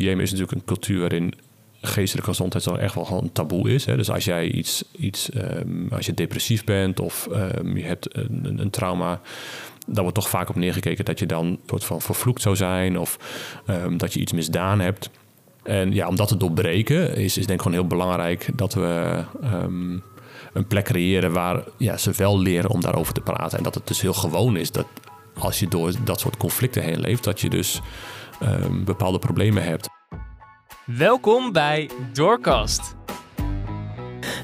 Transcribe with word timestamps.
Jemen 0.00 0.22
is 0.22 0.30
natuurlijk 0.30 0.58
een 0.58 0.66
cultuur 0.66 1.00
waarin 1.00 1.34
geestelijke 1.80 2.30
gezondheid 2.30 2.64
zo 2.64 2.74
echt 2.74 2.94
wel 2.94 3.20
een 3.22 3.32
taboe 3.32 3.74
is. 3.74 3.84
Hè? 3.84 3.96
Dus 3.96 4.10
als 4.10 4.24
jij 4.24 4.50
iets, 4.50 4.84
iets 4.96 5.30
ehm, 5.30 5.88
als 5.90 6.06
je 6.06 6.14
depressief 6.14 6.64
bent 6.64 7.00
of 7.00 7.28
ehm, 7.32 7.76
je 7.76 7.84
hebt 7.84 8.16
een, 8.16 8.58
een, 8.58 8.70
trauma, 8.70 9.20
dan 9.86 10.02
wordt 10.02 10.14
toch 10.14 10.28
vaak 10.28 10.48
op 10.48 10.56
neergekeken 10.56 11.04
dat 11.04 11.18
je 11.18 11.26
dan 11.26 11.58
soort 11.66 11.84
van 11.84 12.00
vervloekt 12.00 12.42
zou 12.42 12.56
zijn 12.56 12.98
of 12.98 13.18
ehm, 13.66 13.96
dat 13.96 14.12
je 14.12 14.20
iets 14.20 14.32
misdaan 14.32 14.80
hebt. 14.80 15.10
En 15.62 15.92
ja, 15.92 16.08
om 16.08 16.16
dat 16.16 16.28
te 16.28 16.36
doorbreken 16.36 17.16
is, 17.16 17.38
is 17.38 17.46
denk 17.46 17.58
ik 17.58 17.66
gewoon 17.66 17.78
heel 17.78 17.86
belangrijk 17.86 18.48
dat 18.54 18.74
we 18.74 19.24
een 20.52 20.66
plek 20.66 20.84
creëren 20.84 21.32
waar 21.32 21.62
ja, 21.76 21.96
ze 21.96 22.10
wel 22.16 22.38
leren 22.38 22.70
om 22.70 22.80
daarover 22.80 23.14
te 23.14 23.20
praten. 23.20 23.58
En 23.58 23.64
dat 23.64 23.74
het 23.74 23.86
dus 23.86 24.00
heel 24.00 24.12
gewoon 24.12 24.56
is 24.56 24.72
dat 24.72 24.86
als 25.38 25.58
je 25.58 25.68
door 25.68 25.92
dat 26.04 26.20
soort 26.20 26.36
conflicten 26.36 26.82
heen 26.82 27.00
leeft, 27.00 27.24
dat 27.24 27.40
je 27.40 27.48
dus 27.48 27.80
bepaalde 28.84 29.18
problemen 29.18 29.64
hebt. 29.64 29.88
Welkom 30.84 31.52
bij 31.52 31.90
Doorkast. 32.12 32.96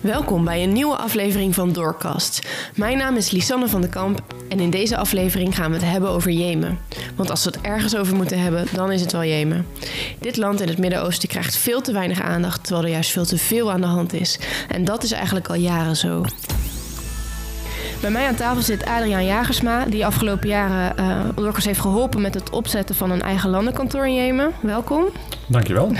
Welkom 0.00 0.44
bij 0.44 0.62
een 0.62 0.72
nieuwe 0.72 0.96
aflevering 0.96 1.54
van 1.54 1.72
Doorkast. 1.72 2.48
Mijn 2.74 2.98
naam 2.98 3.16
is 3.16 3.30
Lisanne 3.30 3.68
van 3.68 3.80
den 3.80 3.90
Kamp 3.90 4.22
en 4.48 4.60
in 4.60 4.70
deze 4.70 4.96
aflevering 4.96 5.54
gaan 5.54 5.70
we 5.70 5.76
het 5.76 5.86
hebben 5.86 6.10
over 6.10 6.30
Jemen. 6.30 6.78
Want 7.16 7.30
als 7.30 7.44
we 7.44 7.50
het 7.50 7.60
ergens 7.60 7.96
over 7.96 8.16
moeten 8.16 8.38
hebben, 8.38 8.66
dan 8.72 8.92
is 8.92 9.00
het 9.00 9.12
wel 9.12 9.24
Jemen. 9.24 9.66
Dit 10.20 10.36
land 10.36 10.60
in 10.60 10.68
het 10.68 10.78
Midden-Oosten 10.78 11.28
krijgt 11.28 11.56
veel 11.56 11.80
te 11.80 11.92
weinig 11.92 12.20
aandacht, 12.20 12.64
terwijl 12.64 12.86
er 12.86 12.92
juist 12.92 13.10
veel 13.10 13.24
te 13.24 13.38
veel 13.38 13.72
aan 13.72 13.80
de 13.80 13.86
hand 13.86 14.12
is. 14.12 14.38
En 14.68 14.84
dat 14.84 15.02
is 15.02 15.12
eigenlijk 15.12 15.48
al 15.48 15.54
jaren 15.54 15.96
zo. 15.96 16.24
Bij 18.00 18.10
mij 18.10 18.26
aan 18.26 18.34
tafel 18.34 18.62
zit 18.62 18.84
Adriaan 18.84 19.24
Jagersma, 19.24 19.84
die 19.84 20.06
afgelopen 20.06 20.48
jaren 20.48 20.94
uh, 21.38 21.54
heeft 21.54 21.80
geholpen 21.80 22.20
met 22.20 22.34
het 22.34 22.50
opzetten 22.50 22.94
van 22.94 23.10
een 23.10 23.22
eigen 23.22 23.50
landenkantoor 23.50 24.06
in 24.06 24.14
Jemen. 24.14 24.52
Welkom. 24.62 25.04
Dankjewel. 25.46 25.92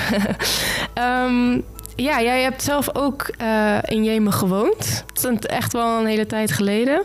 um, 1.27 1.65
ja, 1.97 2.23
jij 2.23 2.43
hebt 2.43 2.63
zelf 2.63 2.95
ook 2.95 3.35
uh, 3.41 3.79
in 3.83 4.05
Jemen 4.05 4.33
gewoond. 4.33 5.05
Dat 5.13 5.33
is 5.33 5.47
echt 5.47 5.73
wel 5.73 6.01
een 6.01 6.07
hele 6.07 6.27
tijd 6.27 6.53
geleden. 6.53 7.03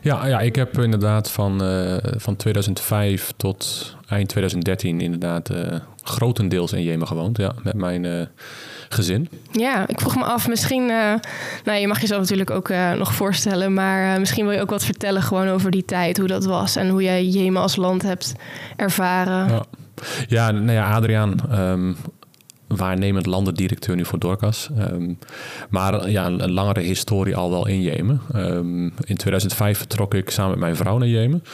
Ja, 0.00 0.26
ja 0.26 0.40
ik 0.40 0.56
heb 0.56 0.78
inderdaad 0.78 1.30
van, 1.30 1.64
uh, 1.64 1.96
van 2.00 2.36
2005 2.36 3.32
tot 3.36 3.94
eind 4.08 4.28
2013 4.28 5.00
inderdaad 5.00 5.50
uh, 5.50 5.58
grotendeels 6.02 6.72
in 6.72 6.82
Jemen 6.82 7.06
gewoond. 7.06 7.38
Ja, 7.38 7.54
met 7.62 7.74
mijn 7.74 8.28
gezin. 8.92 9.28
Ja, 9.50 9.88
ik 9.88 10.00
vroeg 10.00 10.16
me 10.16 10.24
af, 10.24 10.48
misschien, 10.48 10.82
uh, 10.82 11.14
nou 11.64 11.78
je 11.78 11.86
mag 11.86 12.00
jezelf 12.00 12.20
natuurlijk 12.20 12.50
ook 12.50 12.68
uh, 12.68 12.92
nog 12.92 13.14
voorstellen, 13.14 13.74
maar 13.74 14.12
uh, 14.12 14.18
misschien 14.18 14.44
wil 14.44 14.54
je 14.54 14.60
ook 14.60 14.70
wat 14.70 14.84
vertellen 14.84 15.22
gewoon 15.22 15.48
over 15.48 15.70
die 15.70 15.84
tijd, 15.84 16.18
hoe 16.18 16.26
dat 16.26 16.44
was 16.44 16.76
en 16.76 16.88
hoe 16.88 17.02
jij 17.02 17.26
Jemen 17.26 17.62
als 17.62 17.76
land 17.76 18.02
hebt 18.02 18.32
ervaren. 18.76 19.48
Ja, 19.48 19.64
ja 20.28 20.50
nou 20.50 20.72
ja, 20.72 20.90
Adriaan, 20.90 21.34
um, 21.52 21.96
waarnemend 22.76 23.26
landendirecteur 23.26 23.96
nu 23.96 24.04
voor 24.04 24.18
Dorcas. 24.18 24.68
Um, 24.78 25.18
maar 25.70 26.10
ja, 26.10 26.26
een, 26.26 26.42
een, 26.42 26.52
langere 26.52 26.80
historie 26.80 27.36
al 27.36 27.50
wel 27.50 27.66
in 27.66 27.82
Jemen. 27.82 28.20
Um, 28.34 28.92
in 29.04 29.16
2005 29.16 29.78
vertrok 29.78 30.14
ik 30.14 30.30
samen 30.30 30.50
met 30.50 30.60
mijn 30.60 30.76
vrouw 30.76 30.98
naar 30.98 31.08
Jemen. 31.08 31.44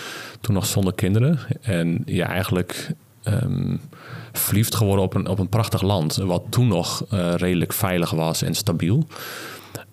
Toen 0.40 0.54
nog 0.54 0.66
zonder 0.66 0.94
kinderen. 0.94 1.38
En 1.60 2.02
ja, 2.04 2.28
eigenlijk 2.28 2.90
um, 3.24 3.80
verliefd 4.32 4.74
geworden 4.74 5.04
op 5.04 5.14
een, 5.14 5.28
op 5.28 5.38
een 5.38 5.48
prachtig 5.48 5.82
land. 5.82 6.16
Wat 6.16 6.42
toen 6.50 6.68
nog 6.68 7.04
uh, 7.12 7.34
redelijk 7.34 7.72
veilig 7.72 8.10
was 8.10 8.42
en 8.42 8.54
stabiel. 8.54 9.06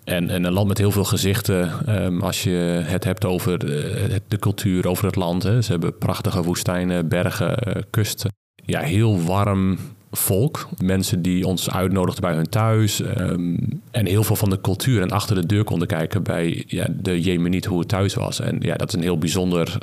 En, 0.04 0.30
en, 0.30 0.44
een 0.44 0.52
land 0.52 0.68
met 0.68 0.78
heel 0.78 0.90
veel 0.90 1.04
gezichten. 1.04 1.72
Um, 2.04 2.22
als 2.22 2.42
je 2.42 2.82
het 2.84 3.04
hebt 3.04 3.24
over 3.24 3.58
de, 3.58 4.22
de 4.28 4.38
cultuur, 4.38 4.88
over 4.88 5.04
het 5.04 5.16
land. 5.16 5.42
Hè. 5.42 5.62
Ze 5.62 5.70
hebben 5.70 5.98
prachtige 5.98 6.42
woestijnen, 6.42 7.08
bergen, 7.08 7.68
uh, 7.68 7.74
kusten. 7.90 8.32
Ja, 8.64 8.80
heel 8.80 9.22
warm 9.22 9.78
volk. 10.10 10.68
Mensen 10.82 11.22
die 11.22 11.46
ons 11.46 11.70
uitnodigden 11.70 12.22
bij 12.22 12.34
hun 12.34 12.48
thuis. 12.48 13.00
Um, 13.00 13.82
en 13.90 14.06
heel 14.06 14.24
veel 14.24 14.36
van 14.36 14.50
de 14.50 14.60
cultuur 14.60 15.02
en 15.02 15.10
achter 15.10 15.34
de 15.34 15.46
deur 15.46 15.64
konden 15.64 15.88
kijken 15.88 16.22
bij 16.22 16.64
ja, 16.66 16.86
de 16.90 17.20
Jemeniet 17.20 17.64
hoe 17.64 17.78
het 17.78 17.88
thuis 17.88 18.14
was. 18.14 18.40
En 18.40 18.56
ja, 18.60 18.76
dat 18.76 18.88
is 18.88 18.94
een 18.94 19.02
heel 19.02 19.18
bijzonder 19.18 19.78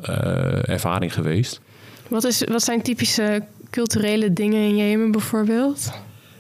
ervaring 0.66 1.14
geweest. 1.14 1.62
Wat, 2.08 2.24
is, 2.24 2.44
wat 2.44 2.64
zijn 2.64 2.82
typische 2.82 3.44
culturele 3.74 4.34
dingen 4.34 4.60
in 4.60 4.76
Jemen 4.76 5.12
bijvoorbeeld? 5.12 5.92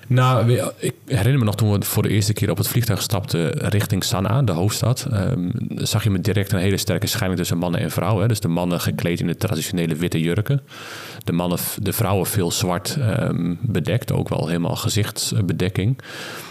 Nou, 0.07 0.51
ik 0.77 0.93
herinner 1.05 1.39
me 1.39 1.45
nog 1.45 1.55
toen 1.55 1.71
we 1.71 1.85
voor 1.85 2.03
de 2.03 2.09
eerste 2.09 2.33
keer 2.33 2.49
op 2.49 2.57
het 2.57 2.67
vliegtuig 2.67 3.01
stapten 3.01 3.51
richting 3.51 4.03
Sanaa, 4.03 4.41
de 4.41 4.51
hoofdstad. 4.51 5.07
Um, 5.13 5.51
zag 5.75 6.03
je 6.03 6.09
me 6.09 6.21
direct 6.21 6.51
een 6.51 6.59
hele 6.59 6.77
sterke 6.77 7.07
scheiding 7.07 7.39
tussen 7.39 7.57
mannen 7.57 7.81
en 7.81 7.91
vrouwen. 7.91 8.21
Hè. 8.21 8.27
Dus 8.27 8.39
de 8.39 8.47
mannen 8.47 8.81
gekleed 8.81 9.19
in 9.19 9.27
de 9.27 9.35
traditionele 9.35 9.95
witte 9.95 10.19
jurken. 10.19 10.61
De, 11.23 11.31
mannen, 11.31 11.59
de 11.81 11.93
vrouwen 11.93 12.25
veel 12.25 12.51
zwart 12.51 12.97
um, 12.99 13.57
bedekt, 13.61 14.11
ook 14.11 14.29
wel 14.29 14.47
helemaal 14.47 14.75
gezichtsbedekking. 14.75 15.99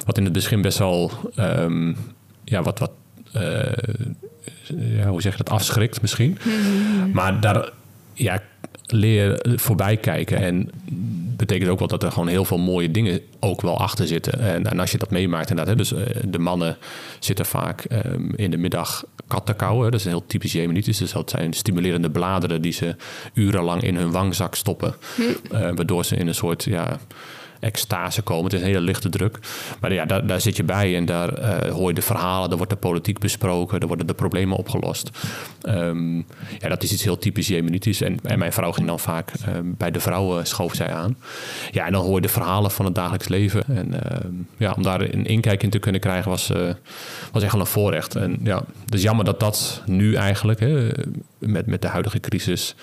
Wat 0.05 0.19
in 0.19 0.25
het 0.25 0.33
begin 0.33 0.63
best 0.63 0.79
wel, 0.79 1.11
um, 1.39 1.97
ja, 2.45 2.63
wat, 2.63 2.79
wat 2.79 2.93
uh, 3.37 3.73
ja, 4.97 5.07
hoe 5.07 5.23
zeg 5.23 5.37
je 5.37 5.43
dat, 5.45 5.55
afschrikt 5.55 6.01
misschien. 6.01 6.39
Mm-hmm. 6.43 7.13
Maar 7.13 7.41
daar, 7.41 7.71
ja, 8.15 8.43
leer 8.87 9.47
voorbij 9.57 9.97
kijken. 9.97 10.37
En 10.37 10.71
betekent 11.37 11.71
ook 11.71 11.79
wel 11.79 11.89
dat 11.89 12.03
er 12.03 12.13
gewoon 12.13 12.29
heel 12.29 12.45
veel 12.45 12.59
mooie 12.59 12.91
dingen 12.91 13.21
ook 13.41 13.61
wel 13.61 13.79
achter 13.79 14.07
zitten. 14.07 14.39
En, 14.39 14.67
en 14.67 14.81
als 14.81 14.91
je 14.93 14.99
dat 14.99 15.11
meemaakt, 15.11 15.51
inderdaad, 15.51 15.75
hè, 15.75 15.81
dus 15.81 15.93
uh, 15.93 16.01
de 16.29 16.39
mannen 16.39 16.77
zitten 17.19 17.47
vaak 17.47 17.85
um, 18.07 18.33
in 18.37 18.51
de 18.51 18.57
middag 18.57 19.05
kat 19.27 19.47
te 19.47 19.55
kauwen. 19.55 19.91
Dat 19.91 20.01
is 20.01 20.07
een 20.07 20.13
heel 20.13 20.27
typisch 20.27 20.53
Jemenitisch. 20.53 20.99
Dus 20.99 21.13
dat 21.13 21.31
zijn 21.31 21.53
stimulerende 21.53 22.11
bladeren 22.11 22.63
die 22.63 22.73
ze 22.73 22.97
urenlang 23.35 23.83
in 23.83 23.97
hun 23.97 24.11
wangzak 24.11 24.55
stoppen. 24.55 24.95
Hm. 25.17 25.23
Uh, 25.23 25.61
waardoor 25.61 26.05
ze 26.05 26.17
in 26.17 26.27
een 26.27 26.35
soort 26.35 26.65
ja, 26.65 26.99
extase 27.63 28.23
komen. 28.23 28.45
Het 28.45 28.53
is 28.53 28.61
een 28.61 28.67
hele 28.67 28.81
lichte 28.81 29.09
druk. 29.09 29.39
Maar 29.81 29.93
ja, 29.93 30.05
daar, 30.05 30.27
daar 30.27 30.41
zit 30.41 30.57
je 30.57 30.65
bij 30.65 30.97
en 30.97 31.05
daar 31.05 31.39
uh, 31.39 31.73
hoor 31.73 31.89
je 31.89 31.95
de 31.95 32.03
verhalen, 32.03 32.51
er 32.51 32.57
wordt 32.57 32.73
de 32.73 32.79
politiek 32.79 33.19
besproken, 33.19 33.81
er 33.81 33.87
worden 33.87 34.07
de 34.07 34.15
problemen 34.15 34.57
opgelost. 34.57 35.11
Um, 35.69 36.27
ja, 36.59 36.69
dat 36.69 36.83
is 36.83 36.93
iets 36.93 37.03
heel 37.03 37.19
typisch 37.19 37.47
Jemenitisch. 37.47 38.01
En, 38.01 38.19
en 38.23 38.39
mijn 38.39 38.53
vrouw 38.53 38.73
ging 38.73 38.87
dan 38.87 38.99
vaak 38.99 39.33
uh, 39.49 39.55
bij 39.63 39.91
de 39.91 40.01
vrouwen 40.01 40.47
schoof 40.47 40.75
zij 40.75 40.93
aan. 40.93 41.17
Ja, 41.71 41.87
en 41.87 41.93
dan 41.93 42.05
hoor 42.05 42.15
je 42.15 42.21
de 42.21 42.29
verhalen 42.29 42.71
van 42.71 42.85
het 42.85 42.95
dagelijks 42.95 43.29
leven. 43.29 43.63
En 43.67 43.93
uh, 43.93 44.31
ja, 44.57 44.73
om 44.77 44.83
daar 44.83 45.01
een 45.01 45.27
inkijk 45.27 45.63
in 45.63 45.71
te 45.71 45.79
kunnen 45.79 46.01
krijgen 46.01 46.31
was, 46.31 46.51
uh, 46.51 46.71
was 47.33 47.43
echt 47.43 47.53
wel 47.53 47.61
een 47.61 47.67
voorrecht. 47.67 48.17
En 48.17 48.39
ja, 48.43 48.63
het 48.85 48.95
is 48.95 49.03
jammer 49.03 49.25
dat 49.25 49.41
dat 49.41 49.83
nu 49.87 50.15
eigenlijk, 50.15 50.61
hè, 50.61 50.89
met, 51.39 51.67
met 51.67 51.83
de 51.83 51.89
huidige 51.89 52.21
crisis, 52.21 52.75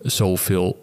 zoveel 0.00 0.81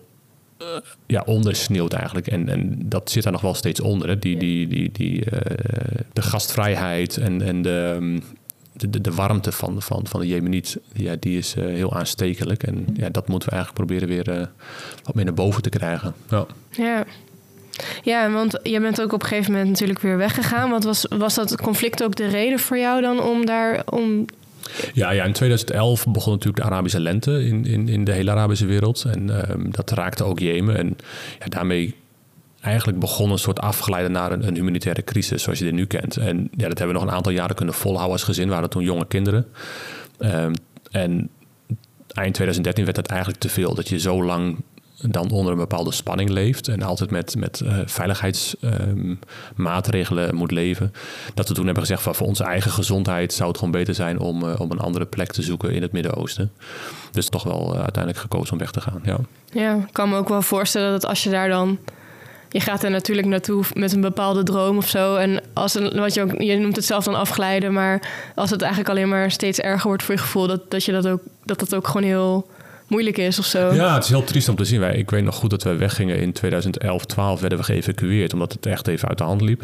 uh, 0.62 0.68
ja, 1.08 1.24
ondersneeuwt 1.26 1.94
eigenlijk. 1.94 2.28
En, 2.28 2.50
en 2.50 2.76
dat 2.86 3.12
zit 3.12 3.24
daar 3.24 3.32
nog 3.32 3.42
wel 3.42 3.54
steeds 3.54 3.80
onder. 3.80 4.08
Hè? 4.08 4.20
Die, 4.20 4.38
die, 4.38 4.68
die, 4.68 4.92
die, 4.92 5.18
uh, 5.18 5.40
de 6.14 6.22
gastvrijheid 6.22 7.18
en, 7.18 7.42
en 7.42 7.62
de, 7.62 8.18
de, 8.74 9.02
de, 9.02 9.12
warmte 9.12 9.52
van, 9.52 9.82
van, 9.82 10.08
van 10.08 10.20
de 10.20 10.28
Jemeniet, 10.28 10.78
ja, 10.94 11.16
die 11.20 11.38
is 11.38 11.56
uh, 11.56 11.66
heel 11.66 11.94
aanstekelijk. 11.94 12.64
En 12.64 12.86
ja, 12.94 13.10
dat 13.10 13.28
moeten 13.28 13.50
we 13.50 13.56
eigenlijk 13.56 13.86
proberen 13.86 14.08
weer 14.08 14.50
wat 15.04 15.16
meer 15.16 15.26
naar 15.26 15.34
boven 15.34 15.62
te 15.62 15.70
krijgen. 15.70 16.14
Ja. 16.30 16.46
ja. 16.72 17.06
Ja, 18.04 18.32
want 18.32 18.60
je 18.64 18.80
bent 18.80 19.02
ook 19.02 19.14
op 19.14 19.22
een 19.22 19.28
gegeven 19.28 19.52
moment 19.52 19.70
natuurlijk 19.70 20.00
weer 20.00 20.18
weggegaan. 20.18 20.70
Wat 20.70 20.84
was, 20.84 21.06
was 21.10 21.36
dat 21.36 21.62
conflict 21.62 22.04
ook 22.04 22.16
de 22.16 22.28
reden 22.28 22.60
voor 22.60 22.78
jou 22.78 23.02
dan 23.02 23.22
om 23.22 23.46
daar 23.46 23.82
om 23.86 24.26
ja, 24.94 25.12
ja, 25.12 25.24
in 25.24 25.34
2011 25.34 26.08
begon 26.08 26.34
natuurlijk 26.34 26.64
de 26.64 26.70
Arabische 26.70 27.00
lente 27.00 27.46
in, 27.46 27.66
in, 27.66 27.88
in 27.88 28.04
de 28.04 28.12
hele 28.12 28.32
Arabische 28.32 28.66
wereld. 28.66 29.06
En 29.06 29.52
um, 29.52 29.72
dat 29.72 29.92
raakte 29.92 30.24
ook 30.24 30.40
Jemen. 30.40 30.78
En 30.78 30.98
ja, 31.40 31.46
daarmee 31.46 31.96
eigenlijk 32.62 33.00
begon 33.00 33.32
een 33.32 33.38
soort 33.38 33.60
afgeleide 33.60 34.10
naar 34.10 34.32
een, 34.32 34.56
humanitaire 34.56 35.04
crisis, 35.04 35.44
zoals 35.44 35.60
je 35.60 35.66
dit 35.66 35.74
nu 35.74 35.86
kent. 35.86 36.18
En 36.18 36.38
ja, 36.38 36.68
dat 36.68 36.78
hebben 36.78 36.88
we 36.88 37.02
nog 37.02 37.10
een 37.10 37.16
aantal 37.16 37.32
jaren 37.32 37.56
kunnen 37.56 37.76
volhouden 37.76 38.14
als 38.14 38.24
gezin. 38.24 38.50
waren 38.50 38.70
toen 38.70 38.84
jonge 38.84 39.08
kinderen. 39.08 39.46
Um, 40.20 40.54
en 40.92 41.30
eind 42.14 42.34
2013 42.34 42.86
werd 42.86 42.98
het 42.98 43.08
eigenlijk 43.08 43.40
te 43.40 43.50
veel. 43.50 43.76
Dat 43.76 43.90
je 43.90 44.00
zo 44.00 44.24
lang 44.24 44.58
dan 45.02 45.32
onder 45.32 45.52
een 45.52 45.58
bepaalde 45.58 45.92
spanning 45.92 46.30
leeft 46.30 46.68
en 46.68 46.82
altijd 46.82 47.12
met, 47.12 47.36
met 47.36 47.62
uh, 47.64 47.78
veiligheidsmaatregelen 47.86 50.30
um, 50.30 50.36
moet 50.36 50.52
leven. 50.52 50.94
Dat 51.34 51.48
we 51.48 51.54
toen 51.54 51.66
hebben 51.66 51.84
gezegd 51.84 52.02
van 52.02 52.16
voor 52.16 52.28
onze 52.28 52.44
eigen 52.44 52.72
gezondheid 52.72 53.34
zou 53.34 53.50
het 53.50 53.58
gewoon 53.58 53.74
beter 53.74 53.96
zijn 53.96 54.20
om, 54.20 54.44
uh, 54.44 54.60
om 54.60 54.72
een 54.72 54.80
andere 54.80 55.06
plek 55.06 55.32
te 55.32 55.42
zoeken 55.42 55.72
in 55.72 55.82
het 55.82 55.92
Midden-Oosten. 55.92 56.52
Dus 57.12 57.30
toch 57.30 57.44
wel 57.44 57.76
uiteindelijk 57.76 58.18
gekozen 58.18 58.54
om 58.54 58.60
weg 58.60 58.72
te 58.72 58.82
gaan. 58.82 59.02
Ja. 59.04 59.18
ja, 59.52 59.76
ik 59.76 59.90
kan 59.92 60.10
me 60.10 60.18
ook 60.18 60.30
wel 60.30 60.42
voorstellen 60.42 60.92
dat 60.92 61.06
als 61.06 61.24
je 61.24 61.30
daar 61.30 61.50
dan 61.50 61.80
je 62.52 62.60
gaat 62.60 62.84
er 62.84 62.90
natuurlijk 62.90 63.28
naartoe 63.28 63.64
met 63.74 63.94
een 63.94 64.02
bepaalde 64.02 64.44
droom 64.44 64.78
of 64.78 64.88
zo. 64.88 65.16
En 65.16 65.42
als 65.54 65.76
een, 65.76 66.00
wat 66.00 66.14
je, 66.14 66.22
ook, 66.22 66.42
je 66.42 66.58
noemt 66.58 66.76
het 66.76 66.86
zelf 66.86 67.04
dan 67.04 67.16
afglijden, 67.16 67.74
maar 67.74 68.10
als 68.36 68.50
het 68.50 68.62
eigenlijk 68.62 68.92
alleen 68.92 69.10
maar 69.10 69.32
steeds 69.32 69.60
erger 69.60 69.88
wordt 69.88 70.04
voor 70.04 70.16
je 70.16 70.22
gevoel, 70.22 70.48
dat, 70.48 70.72
dat 70.72 70.84
je 70.84 70.92
dat 70.92 71.08
ook, 71.08 71.22
dat 71.46 71.60
dat 71.60 71.76
ook 71.76 71.88
gewoon 71.88 72.04
heel 72.04 72.48
moeilijk 72.90 73.18
is 73.18 73.40
of 73.40 73.46
zo. 73.46 73.74
Ja, 73.74 73.94
het 73.94 74.04
is 74.04 74.10
heel 74.10 74.24
triest 74.24 74.50
om 74.50 74.56
te 74.56 74.66
zien. 74.66 74.80
Wij, 74.80 74.96
ik 74.96 75.10
weet 75.10 75.24
nog 75.24 75.36
goed 75.36 75.50
dat 75.50 75.64
we 75.64 75.76
weggingen 75.76 76.20
in 76.20 76.32
2011, 76.32 77.06
12 77.06 77.40
werden 77.40 77.58
we 77.58 77.64
geëvacueerd, 77.64 78.34
omdat 78.34 78.54
het 78.54 78.66
echt 78.66 78.88
even 78.88 79.08
uit 79.08 79.18
de 79.18 79.24
hand 79.24 79.42
liep. 79.42 79.64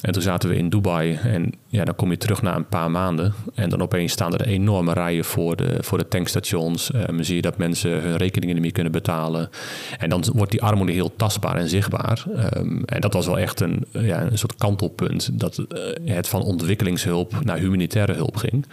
En 0.00 0.12
toen 0.12 0.22
zaten 0.22 0.48
we 0.48 0.56
in 0.56 0.68
Dubai 0.68 1.14
en 1.14 1.52
ja, 1.66 1.84
dan 1.84 1.94
kom 1.94 2.10
je 2.10 2.16
terug 2.16 2.42
na 2.42 2.56
een 2.56 2.68
paar 2.68 2.90
maanden. 2.90 3.34
En 3.54 3.68
dan 3.68 3.82
opeens 3.82 4.12
staan 4.12 4.34
er 4.34 4.46
enorme 4.46 4.92
rijen 4.92 5.24
voor 5.24 5.56
de, 5.56 5.76
voor 5.80 5.98
de 5.98 6.08
tankstations. 6.08 6.90
Um, 6.94 7.22
zie 7.22 7.36
je 7.36 7.42
dat 7.42 7.58
mensen 7.58 8.02
hun 8.02 8.16
rekeningen 8.16 8.54
niet 8.54 8.64
meer 8.64 8.72
kunnen 8.72 8.92
betalen. 8.92 9.50
En 9.98 10.08
dan 10.08 10.24
wordt 10.32 10.50
die 10.50 10.62
armoede 10.62 10.92
heel 10.92 11.16
tastbaar 11.16 11.56
en 11.56 11.68
zichtbaar. 11.68 12.24
Um, 12.56 12.84
en 12.84 13.00
dat 13.00 13.12
was 13.12 13.26
wel 13.26 13.38
echt 13.38 13.60
een, 13.60 13.84
ja, 13.92 14.22
een 14.22 14.38
soort 14.38 14.54
kantelpunt. 14.54 15.40
Dat 15.40 15.58
uh, 15.58 16.14
het 16.14 16.28
van 16.28 16.42
ontwikkelingshulp 16.42 17.44
naar 17.44 17.58
humanitaire 17.58 18.12
hulp 18.12 18.36
ging. 18.36 18.66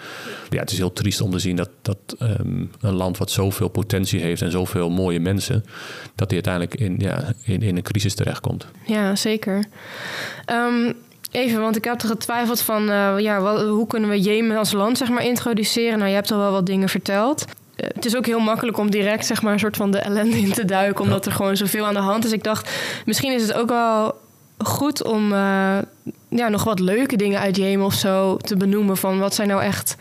Ja, 0.50 0.60
het 0.60 0.72
is 0.72 0.78
heel 0.78 0.94
triest 0.94 1.22
om 1.22 1.32
te 1.32 1.40
zien 1.40 1.56
dat, 1.56 1.70
dat 1.82 2.16
um, 2.20 2.72
een 2.82 2.94
land 2.94 3.18
wat 3.18 3.32
zoveel 3.32 3.68
potentie 3.68 4.22
heeft 4.22 4.42
en 4.42 4.52
zoveel 4.52 4.90
mooie 4.90 5.20
mensen, 5.20 5.64
dat 6.16 6.30
die 6.30 6.44
uiteindelijk 6.44 6.76
in, 6.76 6.96
ja, 7.00 7.34
in, 7.44 7.62
in 7.62 7.76
een 7.76 7.84
crisis 7.84 8.16
terechtkomt. 8.16 8.68
Ja, 8.86 9.16
zeker. 9.16 9.64
Um, 10.52 10.94
Even, 11.32 11.62
want 11.62 11.76
ik 11.76 11.84
heb 11.84 12.02
er 12.02 12.08
getwijfeld 12.08 12.62
van 12.62 12.90
uh, 12.90 13.14
ja, 13.18 13.42
wat, 13.42 13.62
hoe 13.62 13.88
kunnen 13.88 14.10
we 14.10 14.22
Jemen 14.22 14.58
als 14.58 14.72
land 14.72 14.98
zeg 14.98 15.10
maar, 15.10 15.24
introduceren. 15.24 15.98
Nou, 15.98 16.10
je 16.10 16.16
hebt 16.16 16.32
al 16.32 16.38
wel 16.38 16.52
wat 16.52 16.66
dingen 16.66 16.90
verteld. 16.90 17.46
Uh, 17.46 17.88
het 17.94 18.06
is 18.06 18.16
ook 18.16 18.26
heel 18.26 18.40
makkelijk 18.40 18.78
om 18.78 18.92
direct 18.92 19.26
zeg 19.26 19.42
maar, 19.42 19.54
een 19.54 19.60
soort 19.60 19.78
van 19.78 19.92
de 19.92 19.98
ellende 19.98 20.38
in 20.38 20.52
te 20.52 20.66
duiken, 20.66 21.04
omdat 21.04 21.26
er 21.26 21.32
gewoon 21.32 21.58
zoveel 21.58 21.86
aan 21.86 21.94
de 21.94 22.00
hand 22.00 22.26
is. 22.26 22.32
Ik 22.32 22.44
dacht, 22.44 22.70
misschien 23.06 23.32
is 23.32 23.42
het 23.42 23.54
ook 23.54 23.70
wel 23.70 24.16
goed 24.58 25.04
om 25.04 25.32
uh, 25.32 25.78
ja, 26.30 26.50
nog 26.50 26.64
wat 26.64 26.80
leuke 26.80 27.16
dingen 27.16 27.40
uit 27.40 27.56
Jemen 27.56 27.86
of 27.86 27.94
zo 27.94 28.38
te 28.38 28.58
benoemen. 28.58 28.98
Van 28.98 29.20
wat 29.20 29.36
zijn 29.36 29.48
nou 29.48 29.62
echt 29.62 29.96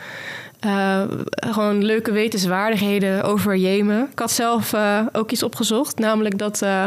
uh, 0.66 1.02
gewoon 1.34 1.84
leuke 1.84 2.12
wetenswaardigheden 2.12 3.22
over 3.22 3.56
Jemen. 3.56 4.08
Ik 4.12 4.18
had 4.18 4.30
zelf 4.30 4.72
uh, 4.72 5.00
ook 5.12 5.30
iets 5.30 5.42
opgezocht, 5.42 5.98
namelijk 5.98 6.38
dat 6.38 6.62
uh, 6.62 6.86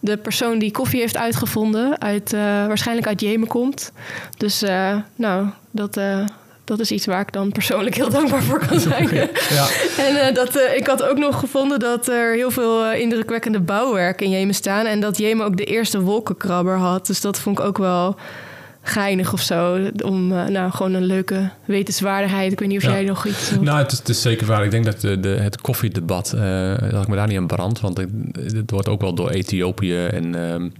de 0.00 0.16
persoon 0.16 0.58
die 0.58 0.70
koffie 0.70 1.00
heeft 1.00 1.16
uitgevonden 1.16 2.00
uit, 2.00 2.30
waarschijnlijk 2.66 3.06
uit 3.06 3.20
Jemen 3.20 3.48
komt. 3.48 3.92
Dus 4.36 4.64
nou, 5.16 5.46
dat, 5.70 6.00
dat 6.64 6.80
is 6.80 6.90
iets 6.90 7.06
waar 7.06 7.20
ik 7.20 7.32
dan 7.32 7.52
persoonlijk 7.52 7.94
heel 7.94 8.10
dankbaar 8.18 8.42
voor 8.42 8.66
kan 8.66 8.80
zijn. 8.80 9.08
Ja. 9.50 9.66
en 9.96 10.34
dat, 10.34 10.56
ik 10.74 10.86
had 10.86 11.02
ook 11.02 11.18
nog 11.18 11.38
gevonden 11.38 11.78
dat 11.78 12.08
er 12.08 12.34
heel 12.34 12.50
veel 12.50 12.92
indrukwekkende 12.92 13.60
bouwwerken 13.60 14.26
in 14.26 14.32
Jemen 14.32 14.54
staan. 14.54 14.86
En 14.86 15.00
dat 15.00 15.18
Jemen 15.18 15.46
ook 15.46 15.56
de 15.56 15.64
eerste 15.64 16.00
wolkenkrabber 16.00 16.76
had. 16.76 17.06
Dus 17.06 17.20
dat 17.20 17.38
vond 17.38 17.58
ik 17.58 17.64
ook 17.64 17.78
wel 17.78 18.16
geinig 18.82 19.32
of 19.32 19.40
zo. 19.40 19.78
Om 20.04 20.32
uh, 20.32 20.46
nou, 20.46 20.70
gewoon 20.70 20.94
een 20.94 21.04
leuke 21.04 21.50
wetenswaardigheid. 21.64 22.52
Ik 22.52 22.58
weet 22.58 22.68
niet 22.68 22.78
of 22.78 22.84
ja. 22.84 22.90
jij 22.90 23.04
nog 23.04 23.26
iets... 23.26 23.50
Nou, 23.60 23.78
het 23.78 23.92
is, 23.92 23.98
het 23.98 24.08
is, 24.08 24.22
zeker 24.22 24.46
waar. 24.46 24.64
Ik 24.64 24.70
denk 24.70 24.84
dat 24.84 25.00
de, 25.00 25.20
de, 25.20 25.28
het 25.28 25.60
koffiedebat... 25.60 26.32
Uh, 26.36 26.74
dat 26.90 27.02
ik 27.02 27.08
me 27.08 27.16
daar 27.16 27.28
niet 27.28 27.38
aan 27.38 27.46
brand. 27.46 27.80
Want 27.80 27.96
het, 27.96 28.10
het 28.52 28.70
wordt 28.70 28.88
ook 28.88 29.00
wel 29.00 29.14
door 29.14 29.30
Ethiopië 29.30 30.04
en... 30.04 30.34
Um, 30.34 30.72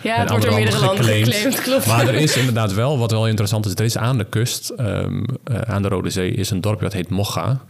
ja, 0.00 0.16
het 0.16 0.30
wordt 0.30 0.44
door 0.44 0.54
meerdere 0.54 0.80
landen 0.84 1.04
geclaimd, 1.04 1.60
klopt. 1.60 1.86
Maar 1.86 2.08
er 2.08 2.14
is 2.14 2.36
inderdaad 2.42 2.74
wel, 2.74 2.98
wat 2.98 3.10
wel 3.10 3.26
interessant 3.26 3.66
is... 3.66 3.72
er 3.72 3.84
is 3.84 3.98
aan 3.98 4.18
de 4.18 4.24
kust, 4.24 4.72
um, 4.80 5.24
uh, 5.50 5.60
aan 5.60 5.82
de 5.82 5.88
Rode 5.88 6.10
Zee... 6.10 6.30
is 6.30 6.50
een 6.50 6.60
dorpje 6.60 6.84
dat 6.84 6.92
heet 6.92 7.08
Mocha. 7.08 7.60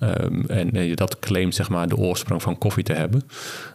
Um, 0.00 0.44
en 0.46 0.76
uh, 0.76 0.96
dat 0.96 1.18
claimt 1.18 1.54
zeg 1.54 1.68
maar 1.68 1.88
de 1.88 1.96
oorsprong 1.96 2.42
van 2.42 2.58
koffie 2.58 2.84
te 2.84 2.92
hebben. 2.92 3.22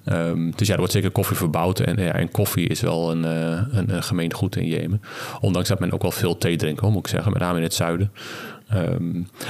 Um, 0.05 0.53
dus 0.55 0.67
ja, 0.67 0.73
er 0.73 0.79
wordt 0.79 0.93
zeker 0.93 1.11
koffie 1.11 1.37
verbouwd. 1.37 1.79
En, 1.79 2.03
ja, 2.03 2.11
en 2.11 2.31
koffie 2.31 2.67
is 2.67 2.81
wel 2.81 3.11
een, 3.11 3.23
uh, 3.23 3.77
een, 3.77 3.95
een 3.95 4.03
gemeen 4.03 4.33
goed 4.33 4.55
in 4.55 4.67
Jemen. 4.67 5.01
Ondanks 5.39 5.69
dat 5.69 5.79
men 5.79 5.91
ook 5.91 6.01
wel 6.01 6.11
veel 6.11 6.37
thee 6.37 6.55
drinkt, 6.55 6.81
moet 6.81 6.95
ik 6.95 7.07
zeggen. 7.07 7.31
Met 7.31 7.41
name 7.41 7.57
in 7.57 7.63
het 7.63 7.73
zuiden. 7.73 8.11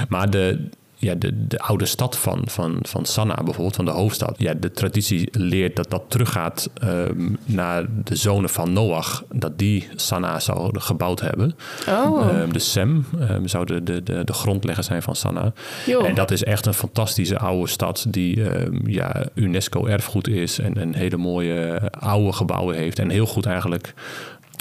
Maar 0.09 0.29
de, 0.29 0.69
ja, 1.01 1.15
de, 1.15 1.47
de 1.47 1.59
oude 1.59 1.85
stad 1.85 2.17
van, 2.17 2.41
van, 2.45 2.79
van 2.81 3.05
Sanaa 3.05 3.43
bijvoorbeeld, 3.43 3.75
van 3.75 3.85
de 3.85 3.91
hoofdstad. 3.91 4.35
Ja, 4.37 4.53
de 4.53 4.71
traditie 4.71 5.29
leert 5.31 5.75
dat 5.75 5.89
dat 5.89 6.03
teruggaat 6.07 6.69
um, 6.83 7.37
naar 7.45 7.85
de 8.03 8.15
zonen 8.15 8.49
van 8.49 8.73
Noach. 8.73 9.23
Dat 9.31 9.57
die 9.57 9.87
Sanaa 9.95 10.39
zouden 10.39 10.81
gebouwd 10.81 11.21
hebben. 11.21 11.55
Oh. 11.87 12.39
Um, 12.41 12.53
de 12.53 12.59
Sem 12.59 13.05
um, 13.31 13.47
zou 13.47 13.65
de, 13.65 13.83
de, 13.83 14.03
de, 14.03 14.23
de 14.23 14.33
grondlegger 14.33 14.83
zijn 14.83 15.01
van 15.01 15.15
Sanaa. 15.15 15.53
Jo. 15.85 16.01
En 16.01 16.15
dat 16.15 16.31
is 16.31 16.43
echt 16.43 16.65
een 16.65 16.73
fantastische 16.73 17.37
oude 17.37 17.67
stad 17.67 18.05
die 18.09 18.41
ja, 18.85 19.25
UNESCO-erfgoed 19.33 20.27
is. 20.27 20.59
En 20.59 20.81
een 20.81 20.95
hele 20.95 21.17
mooie 21.17 21.81
oude 21.99 22.33
gebouwen 22.33 22.75
heeft. 22.75 22.99
En 22.99 23.09
heel 23.09 23.25
goed 23.25 23.45
eigenlijk 23.45 23.93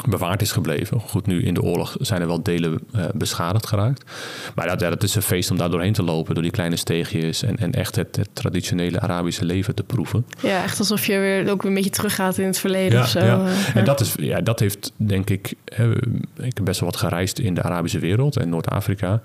bewaard 0.08 0.42
is 0.42 0.52
gebleven. 0.52 1.00
Goed, 1.00 1.26
nu 1.26 1.42
in 1.42 1.54
de 1.54 1.62
oorlog 1.62 1.96
zijn 2.00 2.20
er 2.20 2.26
wel 2.26 2.42
delen 2.42 2.80
uh, 2.94 3.04
beschadigd 3.14 3.66
geraakt. 3.66 4.10
Maar 4.54 4.68
dat, 4.68 4.80
ja, 4.80 4.88
dat 4.88 5.02
is 5.02 5.14
een 5.14 5.22
feest 5.22 5.50
om 5.50 5.56
daar 5.56 5.70
doorheen 5.70 5.92
te 5.92 6.02
lopen, 6.02 6.34
door 6.34 6.42
die 6.42 6.52
kleine 6.52 6.76
steegjes 6.76 7.42
en, 7.42 7.56
en 7.56 7.72
echt 7.72 7.96
het, 7.96 8.16
het, 8.16 8.28
traditionele 8.32 9.00
Arabische 9.00 9.44
leven 9.44 9.74
te 9.74 9.82
proeven. 9.82 10.26
Ja, 10.42 10.62
echt 10.62 10.78
alsof 10.78 11.06
je 11.06 11.18
weer 11.18 11.50
ook 11.50 11.64
een 11.64 11.74
beetje 11.74 11.90
teruggaat 11.90 12.38
in 12.38 12.46
het 12.46 12.58
verleden 12.58 12.98
ja, 12.98 13.04
of 13.04 13.08
zo. 13.08 13.18
Ja. 13.18 13.44
Uh, 13.44 13.76
en 13.76 13.84
dat, 13.84 14.00
is, 14.00 14.14
ja, 14.18 14.40
dat 14.40 14.60
heeft, 14.60 14.92
denk 14.96 15.30
ik, 15.30 15.54
hè, 15.64 15.90
ik 16.36 16.56
heb 16.56 16.64
best 16.64 16.80
wel 16.80 16.90
wat 16.90 16.98
gereisd 16.98 17.38
in 17.38 17.54
de 17.54 17.62
Arabische 17.62 17.98
wereld 17.98 18.36
en 18.36 18.48
Noord-Afrika. 18.48 19.20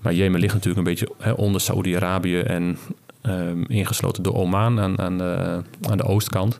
Maar 0.00 0.14
Jemen 0.14 0.40
ligt 0.40 0.54
natuurlijk 0.54 0.78
een 0.78 0.92
beetje 0.92 1.08
hè, 1.18 1.30
onder 1.30 1.60
Saoedi-Arabië 1.60 2.40
en 2.40 2.78
um, 3.22 3.64
ingesloten 3.66 4.22
door 4.22 4.34
Oman 4.34 4.80
aan, 4.80 4.98
aan, 4.98 5.18
de, 5.18 5.62
aan 5.88 5.96
de 5.96 6.04
oostkant. 6.04 6.58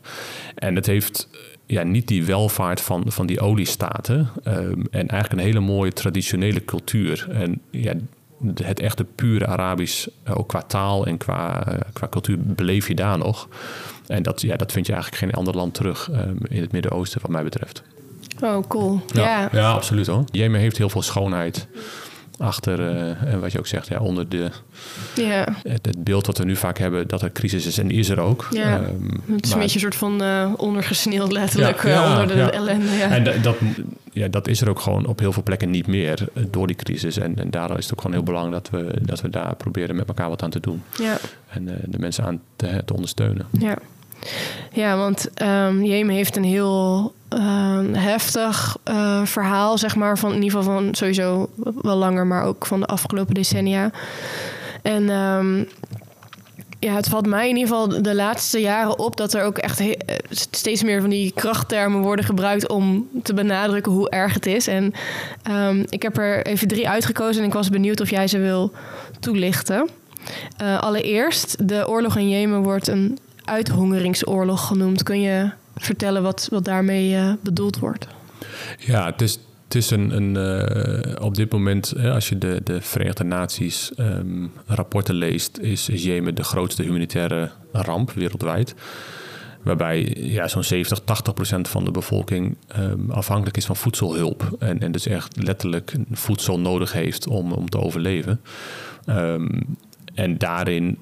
En 0.55 0.75
het 0.75 0.85
heeft 0.85 1.27
ja, 1.65 1.83
niet 1.83 2.07
die 2.07 2.25
welvaart 2.25 2.81
van, 2.81 3.03
van 3.07 3.25
die 3.25 3.39
oliestaten. 3.39 4.29
Um, 4.47 4.83
en 4.91 5.07
eigenlijk 5.07 5.31
een 5.31 5.47
hele 5.47 5.59
mooie 5.59 5.93
traditionele 5.93 6.65
cultuur. 6.65 7.27
En 7.31 7.61
ja, 7.69 7.93
het 8.63 8.79
echte 8.79 9.03
pure 9.03 9.47
Arabisch, 9.47 10.07
ook 10.29 10.47
qua 10.47 10.61
taal 10.61 11.05
en 11.05 11.17
qua, 11.17 11.67
uh, 11.67 11.79
qua 11.93 12.07
cultuur, 12.07 12.37
beleef 12.39 12.87
je 12.87 12.95
daar 12.95 13.17
nog. 13.17 13.47
En 14.07 14.23
dat, 14.23 14.41
ja, 14.41 14.55
dat 14.55 14.71
vind 14.71 14.85
je 14.85 14.93
eigenlijk 14.93 15.23
geen 15.23 15.33
ander 15.33 15.55
land 15.55 15.73
terug 15.73 16.09
um, 16.11 16.37
in 16.47 16.61
het 16.61 16.71
Midden-Oosten, 16.71 17.21
wat 17.21 17.31
mij 17.31 17.43
betreft. 17.43 17.83
Oh, 18.43 18.67
cool. 18.67 19.01
Ja, 19.13 19.23
ja. 19.23 19.49
ja 19.51 19.71
absoluut 19.71 20.07
hoor. 20.07 20.23
Jemen 20.31 20.59
heeft 20.59 20.77
heel 20.77 20.89
veel 20.89 21.01
schoonheid 21.01 21.67
achter, 22.37 22.79
uh, 22.79 23.33
en 23.33 23.39
wat 23.39 23.51
je 23.51 23.59
ook 23.59 23.67
zegt, 23.67 23.87
ja, 23.87 23.99
onder 23.99 24.29
de, 24.29 24.49
ja. 25.15 25.47
het, 25.63 25.85
het, 25.85 26.03
beeld 26.03 26.25
wat 26.25 26.37
we 26.37 26.43
nu 26.43 26.55
vaak 26.55 26.77
hebben, 26.77 27.07
dat 27.07 27.21
er 27.21 27.31
crisis 27.31 27.65
is 27.65 27.77
en 27.77 27.91
is 27.91 28.09
er 28.09 28.19
ook. 28.19 28.47
Ja. 28.51 28.77
Um, 28.77 29.09
het 29.31 29.45
is 29.45 29.49
maar, 29.49 29.57
een 29.57 29.59
beetje 29.59 29.75
een 29.75 29.79
soort 29.79 29.95
van 29.95 30.23
uh, 30.23 30.53
ondergesneeld 30.57 31.31
letterlijk 31.31 31.83
ja, 31.83 32.11
onder 32.11 32.27
de 32.27 32.41
ja. 32.41 32.51
ellende. 32.51 32.91
Ja. 32.91 33.09
En 33.09 33.41
dat, 33.41 33.55
ja, 34.11 34.27
dat 34.27 34.47
is 34.47 34.61
er 34.61 34.69
ook 34.69 34.79
gewoon 34.79 35.05
op 35.05 35.19
heel 35.19 35.33
veel 35.33 35.43
plekken 35.43 35.69
niet 35.69 35.87
meer 35.87 36.27
door 36.49 36.67
die 36.67 36.75
crisis. 36.75 37.17
En, 37.17 37.39
en 37.39 37.49
daarom 37.49 37.77
is 37.77 37.83
het 37.83 37.93
ook 37.93 38.01
gewoon 38.01 38.15
heel 38.15 38.25
belangrijk 38.25 38.63
dat 38.63 38.81
we, 38.81 38.93
dat 39.01 39.21
we 39.21 39.29
daar 39.29 39.55
proberen 39.55 39.95
met 39.95 40.07
elkaar 40.07 40.29
wat 40.29 40.43
aan 40.43 40.49
te 40.49 40.59
doen. 40.59 40.83
Ja. 40.97 41.17
En 41.49 41.65
de 41.85 41.99
mensen 41.99 42.23
aan 42.23 42.41
te, 42.55 42.81
te 42.85 42.93
ondersteunen. 42.93 43.45
Ja. 43.59 43.77
Ja, 44.71 44.97
want 44.97 45.29
um, 45.41 46.09
heeft 46.09 46.35
een 46.35 46.43
heel 46.43 47.13
uh, 47.29 47.79
heftig 47.91 48.77
uh, 48.89 49.25
verhaal, 49.25 49.77
zeg 49.77 49.95
maar, 49.95 50.17
van 50.17 50.33
in 50.33 50.43
ieder 50.43 50.59
geval 50.59 50.73
van 50.73 50.95
sowieso 50.95 51.49
wel 51.81 51.95
langer, 51.95 52.27
maar 52.27 52.43
ook 52.43 52.65
van 52.65 52.79
de 52.79 52.85
afgelopen 52.85 53.33
decennia. 53.33 53.91
En 54.81 55.09
um, 55.09 55.67
ja, 56.79 56.95
het 56.95 57.07
valt 57.07 57.27
mij 57.27 57.49
in 57.49 57.55
ieder 57.55 57.75
geval 57.75 58.01
de 58.01 58.15
laatste 58.15 58.59
jaren 58.59 58.99
op 58.99 59.17
dat 59.17 59.33
er 59.33 59.43
ook 59.43 59.57
echt 59.57 59.81
steeds 60.29 60.83
meer 60.83 61.01
van 61.01 61.09
die 61.09 61.31
krachttermen 61.35 62.01
worden 62.01 62.25
gebruikt 62.25 62.69
om 62.69 63.07
te 63.23 63.33
benadrukken 63.33 63.91
hoe 63.91 64.09
erg 64.09 64.33
het 64.33 64.45
is. 64.45 64.67
En 64.67 64.93
ik 65.89 66.01
heb 66.01 66.17
er 66.17 66.45
even 66.45 66.67
drie 66.67 66.89
uitgekozen 66.89 67.41
en 67.41 67.47
ik 67.47 67.53
was 67.53 67.69
benieuwd 67.69 68.01
of 68.01 68.09
jij 68.09 68.27
ze 68.27 68.39
wil 68.39 68.71
toelichten. 69.19 69.89
Uh, 70.61 70.79
allereerst, 70.79 71.67
de 71.67 71.87
oorlog 71.87 72.17
in 72.17 72.29
Jemen 72.29 72.63
wordt 72.63 72.87
een 72.87 73.17
uithongeringsoorlog 73.45 74.67
genoemd. 74.67 75.03
Kun 75.03 75.21
je 75.21 75.49
vertellen 75.75 76.23
wat, 76.23 76.47
wat 76.51 76.65
daarmee 76.65 77.11
uh, 77.11 77.33
bedoeld 77.41 77.79
wordt? 77.79 78.07
Ja, 78.79 79.05
het 79.05 79.21
is, 79.21 79.39
het 79.63 79.75
is 79.75 79.89
een, 79.89 80.15
een 80.15 80.35
uh, 80.35 81.25
op 81.25 81.35
dit 81.35 81.51
moment, 81.51 81.93
hè, 81.97 82.11
als 82.11 82.29
je 82.29 82.37
de, 82.37 82.61
de 82.63 82.81
Verenigde 82.81 83.23
Naties 83.23 83.91
um, 83.97 84.51
rapporten 84.65 85.15
leest, 85.15 85.57
is, 85.57 85.85
Jemen 85.85 86.35
de 86.35 86.43
grootste 86.43 86.83
humanitaire 86.83 87.51
ramp 87.71 88.11
wereldwijd. 88.11 88.75
Waarbij 89.61 90.15
ja, 90.19 90.47
zo'n 90.47 90.63
70, 90.63 90.99
80 90.99 91.33
procent 91.33 91.67
van 91.67 91.83
de 91.85 91.91
bevolking 91.91 92.57
um, 92.79 93.11
afhankelijk 93.11 93.57
is 93.57 93.65
van 93.65 93.75
voedselhulp. 93.75 94.55
En, 94.59 94.79
en 94.79 94.91
dus 94.91 95.07
echt 95.07 95.43
letterlijk 95.43 95.95
voedsel 96.11 96.59
nodig 96.59 96.93
heeft 96.93 97.27
om, 97.27 97.51
om 97.51 97.69
te 97.69 97.79
overleven. 97.79 98.41
Um, 99.09 99.77
en 100.13 100.37
daarin 100.37 100.97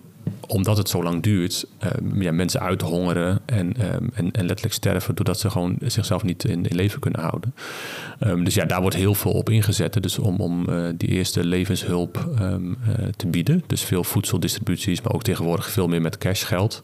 omdat 0.47 0.77
het 0.77 0.89
zo 0.89 1.03
lang 1.03 1.23
duurt, 1.23 1.65
um, 1.99 2.21
ja, 2.21 2.31
mensen 2.31 2.59
uithongeren 2.59 3.39
en, 3.45 3.93
um, 3.95 4.09
en, 4.13 4.31
en, 4.31 4.45
letterlijk 4.45 4.73
sterven 4.73 5.15
doordat 5.15 5.39
ze 5.39 5.49
gewoon 5.49 5.75
zichzelf 5.81 6.23
niet 6.23 6.45
in, 6.45 6.65
leven 6.69 6.99
kunnen 6.99 7.21
houden. 7.21 7.55
Um, 8.19 8.43
dus 8.43 8.53
ja, 8.53 8.65
daar 8.65 8.81
wordt 8.81 8.95
heel 8.95 9.13
veel 9.13 9.31
op 9.31 9.49
ingezet. 9.49 10.03
Dus 10.03 10.19
om, 10.19 10.39
om 10.39 10.69
uh, 10.69 10.89
die 10.97 11.09
eerste 11.09 11.45
levenshulp 11.45 12.29
uh, 12.39 12.55
te 13.15 13.27
bieden. 13.27 13.63
Dus 13.67 13.81
veel 13.81 14.03
voedseldistributies, 14.03 15.01
maar 15.01 15.13
ook 15.13 15.23
tegenwoordig 15.23 15.69
veel 15.69 15.87
meer 15.87 16.01
met 16.01 16.17
cashgeld. 16.17 16.83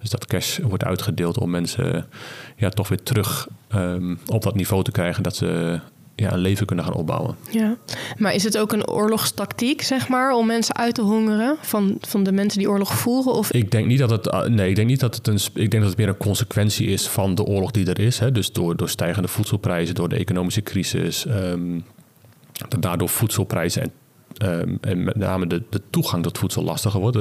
Dus 0.00 0.10
dat 0.10 0.26
cash 0.26 0.58
wordt 0.58 0.84
uitgedeeld 0.84 1.38
om 1.38 1.50
mensen 1.50 2.06
ja, 2.56 2.68
toch 2.68 2.88
weer 2.88 3.02
terug 3.02 3.48
op 4.26 4.42
dat 4.42 4.54
niveau 4.54 4.84
te 4.84 4.90
krijgen 4.90 5.22
dat 5.22 5.36
ze 5.36 5.80
ja, 6.20 6.32
een 6.32 6.38
leven 6.38 6.66
kunnen 6.66 6.84
gaan 6.84 6.94
opbouwen. 6.94 7.36
Ja, 7.50 7.76
maar 8.16 8.34
is 8.34 8.44
het 8.44 8.58
ook 8.58 8.72
een 8.72 8.88
oorlogstactiek, 8.88 9.82
zeg 9.82 10.08
maar, 10.08 10.32
om 10.32 10.46
mensen 10.46 10.76
uit 10.76 10.94
te 10.94 11.02
hongeren 11.02 11.56
van, 11.60 11.96
van 12.00 12.22
de 12.22 12.32
mensen 12.32 12.58
die 12.58 12.70
oorlog 12.70 12.94
voeren? 12.94 13.32
Of... 13.32 13.52
Ik 13.52 13.70
denk 13.70 13.86
niet 13.86 13.98
dat 13.98 14.10
het, 14.10 14.26
uh, 14.26 14.42
nee, 14.44 14.68
ik 14.68 14.76
denk 14.76 14.88
niet 14.88 15.00
dat 15.00 15.14
het 15.14 15.26
een, 15.26 15.38
ik 15.54 15.70
denk 15.70 15.82
dat 15.82 15.88
het 15.88 15.96
meer 15.96 16.08
een 16.08 16.16
consequentie 16.16 16.86
is 16.86 17.08
van 17.08 17.34
de 17.34 17.44
oorlog 17.44 17.70
die 17.70 17.86
er 17.86 17.98
is. 17.98 18.18
Hè? 18.18 18.32
Dus 18.32 18.52
door, 18.52 18.76
door 18.76 18.88
stijgende 18.88 19.28
voedselprijzen, 19.28 19.94
door 19.94 20.08
de 20.08 20.16
economische 20.16 20.62
crisis, 20.62 21.26
ehm, 21.26 21.80
dat 22.68 22.82
daardoor 22.82 23.08
voedselprijzen 23.08 23.82
en, 23.82 23.92
ehm, 24.36 24.76
en 24.80 25.04
met 25.04 25.16
name 25.16 25.46
de, 25.46 25.62
de 25.70 25.80
toegang 25.90 26.22
tot 26.22 26.38
voedsel 26.38 26.62
lastiger 26.62 27.00
wordt. 27.00 27.18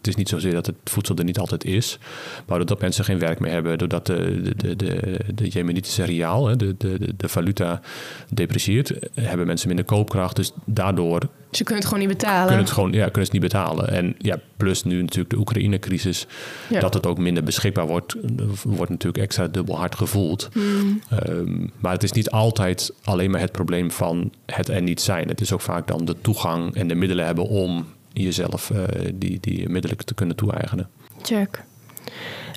Het 0.00 0.08
is 0.08 0.14
niet 0.14 0.28
zozeer 0.28 0.52
dat 0.52 0.66
het 0.66 0.76
voedsel 0.84 1.16
er 1.16 1.24
niet 1.24 1.38
altijd 1.38 1.64
is, 1.64 1.98
maar 2.46 2.56
doordat 2.56 2.80
mensen 2.80 3.04
geen 3.04 3.18
werk 3.18 3.40
meer 3.40 3.52
hebben, 3.52 3.78
doordat 3.78 4.06
de, 4.06 4.52
de, 4.56 4.76
de, 4.76 5.18
de 5.34 5.48
Jemenitische 5.48 6.04
riaal, 6.04 6.42
de, 6.42 6.56
de, 6.56 6.74
de, 6.76 7.12
de 7.16 7.28
valuta, 7.28 7.80
deprecieert, 8.28 8.92
hebben 9.14 9.46
mensen 9.46 9.68
minder 9.68 9.84
koopkracht. 9.84 10.36
Dus 10.36 10.52
daardoor. 10.64 11.28
Ze 11.50 11.64
kunnen 11.64 11.82
het 11.82 11.92
gewoon 11.92 12.06
niet 12.08 12.16
betalen. 12.16 12.46
Kunnen 12.46 12.64
het 12.64 12.72
gewoon, 12.72 12.92
ja, 12.92 13.04
kunnen 13.04 13.22
het 13.22 13.32
niet 13.32 13.42
betalen. 13.42 13.88
En 13.88 14.14
ja, 14.18 14.38
plus 14.56 14.82
nu 14.82 15.00
natuurlijk 15.00 15.30
de 15.30 15.38
Oekraïne-crisis, 15.38 16.26
ja. 16.68 16.80
dat 16.80 16.94
het 16.94 17.06
ook 17.06 17.18
minder 17.18 17.42
beschikbaar 17.42 17.86
wordt, 17.86 18.16
wordt 18.62 18.90
natuurlijk 18.90 19.24
extra 19.24 19.48
dubbel 19.48 19.76
hard 19.76 19.94
gevoeld. 19.94 20.48
Mm. 20.52 21.00
Um, 21.28 21.72
maar 21.78 21.92
het 21.92 22.02
is 22.02 22.12
niet 22.12 22.30
altijd 22.30 22.92
alleen 23.04 23.30
maar 23.30 23.40
het 23.40 23.52
probleem 23.52 23.90
van 23.90 24.32
het 24.46 24.68
er 24.68 24.82
niet 24.82 25.00
zijn. 25.00 25.28
Het 25.28 25.40
is 25.40 25.52
ook 25.52 25.60
vaak 25.60 25.86
dan 25.86 26.04
de 26.04 26.16
toegang 26.20 26.74
en 26.74 26.88
de 26.88 26.94
middelen 26.94 27.26
hebben 27.26 27.48
om 27.48 27.86
jezelf 28.12 28.70
uh, 28.70 28.84
die, 29.14 29.38
die 29.40 29.68
middelen 29.68 29.96
te 29.96 30.14
kunnen 30.14 30.36
toe-eigenen. 30.36 30.88
Check. 31.22 31.64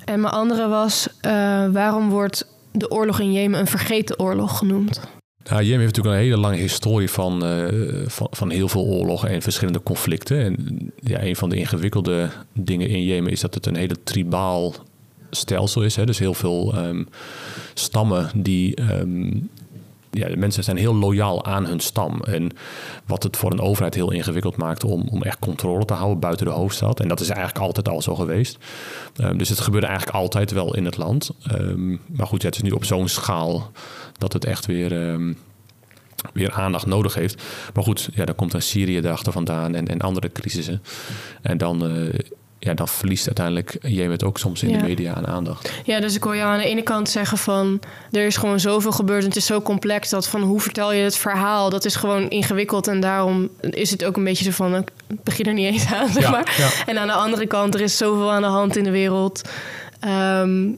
En 0.06 0.22
mijn 0.22 0.34
andere 0.34 0.68
was, 0.68 1.08
uh, 1.08 1.32
waarom 1.72 2.10
wordt 2.10 2.48
de 2.72 2.92
oorlog 2.92 3.20
in 3.20 3.32
Jemen 3.32 3.60
een 3.60 3.68
vergeten 3.68 4.20
oorlog 4.20 4.58
genoemd? 4.58 5.02
Ja, 5.44 5.62
Jemen 5.62 5.80
heeft 5.80 5.96
natuurlijk 5.96 6.16
een 6.16 6.30
hele 6.30 6.42
lange 6.42 6.58
historie 6.58 7.10
van, 7.10 7.46
uh, 7.46 7.68
van, 8.08 8.28
van 8.32 8.50
heel 8.50 8.68
veel 8.68 8.86
oorlogen 8.86 9.30
en 9.30 9.42
verschillende 9.42 9.84
conflicten. 9.84 10.40
En 10.40 10.92
ja, 10.96 11.24
een 11.24 11.36
van 11.36 11.50
de 11.50 11.56
ingewikkelde 11.56 12.30
dingen 12.54 12.88
in 12.88 13.04
Jemen 13.04 13.32
is 13.32 13.42
dat 13.42 13.54
het 13.54 13.66
een 13.66 13.76
hele 13.76 14.04
tribaal 14.04 14.76
stelsel 15.30 15.84
is. 15.84 15.96
Hè? 15.96 16.06
Dus 16.06 16.20
heel 16.20 16.34
veel 16.34 16.86
um, 16.86 17.08
stammen 17.74 18.30
die 18.36 18.82
um, 19.00 19.50
ja, 20.14 20.28
de 20.28 20.38
mensen 20.38 20.64
zijn 20.64 20.78
heel 20.78 20.96
loyaal 20.96 21.46
aan 21.46 21.66
hun 21.66 21.80
stam. 21.80 22.22
En 22.22 22.52
wat 23.06 23.24
het 23.24 23.38
voor 23.38 23.52
een 23.52 23.62
overheid 23.62 23.94
heel 23.94 24.12
ingewikkeld 24.12 24.58
maakt 24.58 24.84
om, 24.84 25.08
om 25.12 25.22
echt 25.22 25.40
controle 25.40 25.86
te 25.86 25.94
houden 25.94 26.20
buiten 26.20 26.46
de 26.46 26.52
hoofdstad. 26.52 27.00
En 27.00 27.08
dat 27.08 27.20
is 27.20 27.30
eigenlijk 27.30 27.66
altijd 27.66 27.90
al 27.90 28.02
zo 28.02 28.16
geweest. 28.16 28.58
Um, 29.18 29.38
dus 29.38 29.50
het 29.50 29.60
gebeurde 29.60 29.88
eigenlijk 29.88 30.18
altijd 30.18 30.52
wel 30.52 30.76
in 30.76 30.86
het 30.86 30.98
land. 30.98 31.32
Um, 31.52 32.00
maar 32.08 32.28
goed, 32.28 32.42
ja, 32.42 32.48
het 32.48 32.56
is 32.56 32.62
nu 32.62 32.72
op 32.72 32.86
zo'n 32.86 33.08
schaal 33.08 33.72
dat 34.18 34.34
het 34.34 34.46
echt 34.46 34.66
weer. 34.66 34.92
Um, 34.92 35.38
weer 36.34 36.52
aandacht 36.52 36.86
nodig 36.86 37.14
heeft. 37.14 37.44
Maar 37.74 37.84
goed, 37.84 38.10
ja, 38.14 38.26
dan 38.26 38.36
komt 38.36 38.52
dan 38.52 38.62
Syrië 38.62 38.98
erachter 38.98 39.32
vandaan 39.32 39.76
en, 39.76 39.88
en 39.88 40.00
andere 40.00 40.32
crisissen. 40.32 40.82
En 41.42 41.58
dan, 41.58 41.92
uh, 41.92 42.14
ja, 42.64 42.74
dan 42.74 42.88
verliest 42.88 43.26
uiteindelijk 43.26 43.78
Jemen 43.82 44.12
het 44.12 44.24
ook 44.24 44.38
soms 44.38 44.64
in 44.64 44.70
ja. 44.70 44.78
de 44.78 44.84
media 44.84 45.14
aan 45.14 45.28
aandacht. 45.28 45.72
Ja, 45.84 46.00
dus 46.00 46.16
ik 46.16 46.24
hoor 46.24 46.36
je 46.36 46.42
aan 46.42 46.58
de 46.58 46.66
ene 46.66 46.82
kant 46.82 47.10
zeggen 47.10 47.38
van... 47.38 47.80
er 48.12 48.26
is 48.26 48.38
gewoon 48.38 48.60
zoveel 48.60 48.92
gebeurd 48.92 49.22
en 49.22 49.28
het 49.28 49.36
is 49.36 49.46
zo 49.46 49.62
complex... 49.62 50.10
dat 50.10 50.28
van 50.28 50.42
hoe 50.42 50.60
vertel 50.60 50.94
je 50.94 51.04
het 51.04 51.18
verhaal, 51.18 51.70
dat 51.70 51.86
is 51.86 51.96
gewoon 51.96 52.30
ingewikkeld... 52.30 52.88
en 52.88 53.00
daarom 53.00 53.50
is 53.60 53.92
het 53.92 54.06
ook 54.06 54.18
een 54.18 54.24
beetje 54.24 54.44
zo 54.44 54.52
van... 54.52 54.76
ik 54.76 54.90
begin 55.24 55.46
er 55.46 55.54
niet 55.54 55.74
eens 55.74 55.94
aan, 55.94 56.10
zeg 56.10 56.24
Ja, 56.24 56.30
maar. 56.30 56.54
ja. 56.58 56.70
En 56.86 56.98
aan 56.98 57.08
de 57.08 57.14
andere 57.14 57.48
kant, 57.48 57.76
er 57.76 57.82
is 57.82 57.98
zoveel 57.98 58.32
aan 58.32 58.42
de 58.42 58.48
hand 58.48 58.78
in 58.78 58.84
de 58.84 58.92
wereld... 58.92 59.42
Um, 60.08 60.78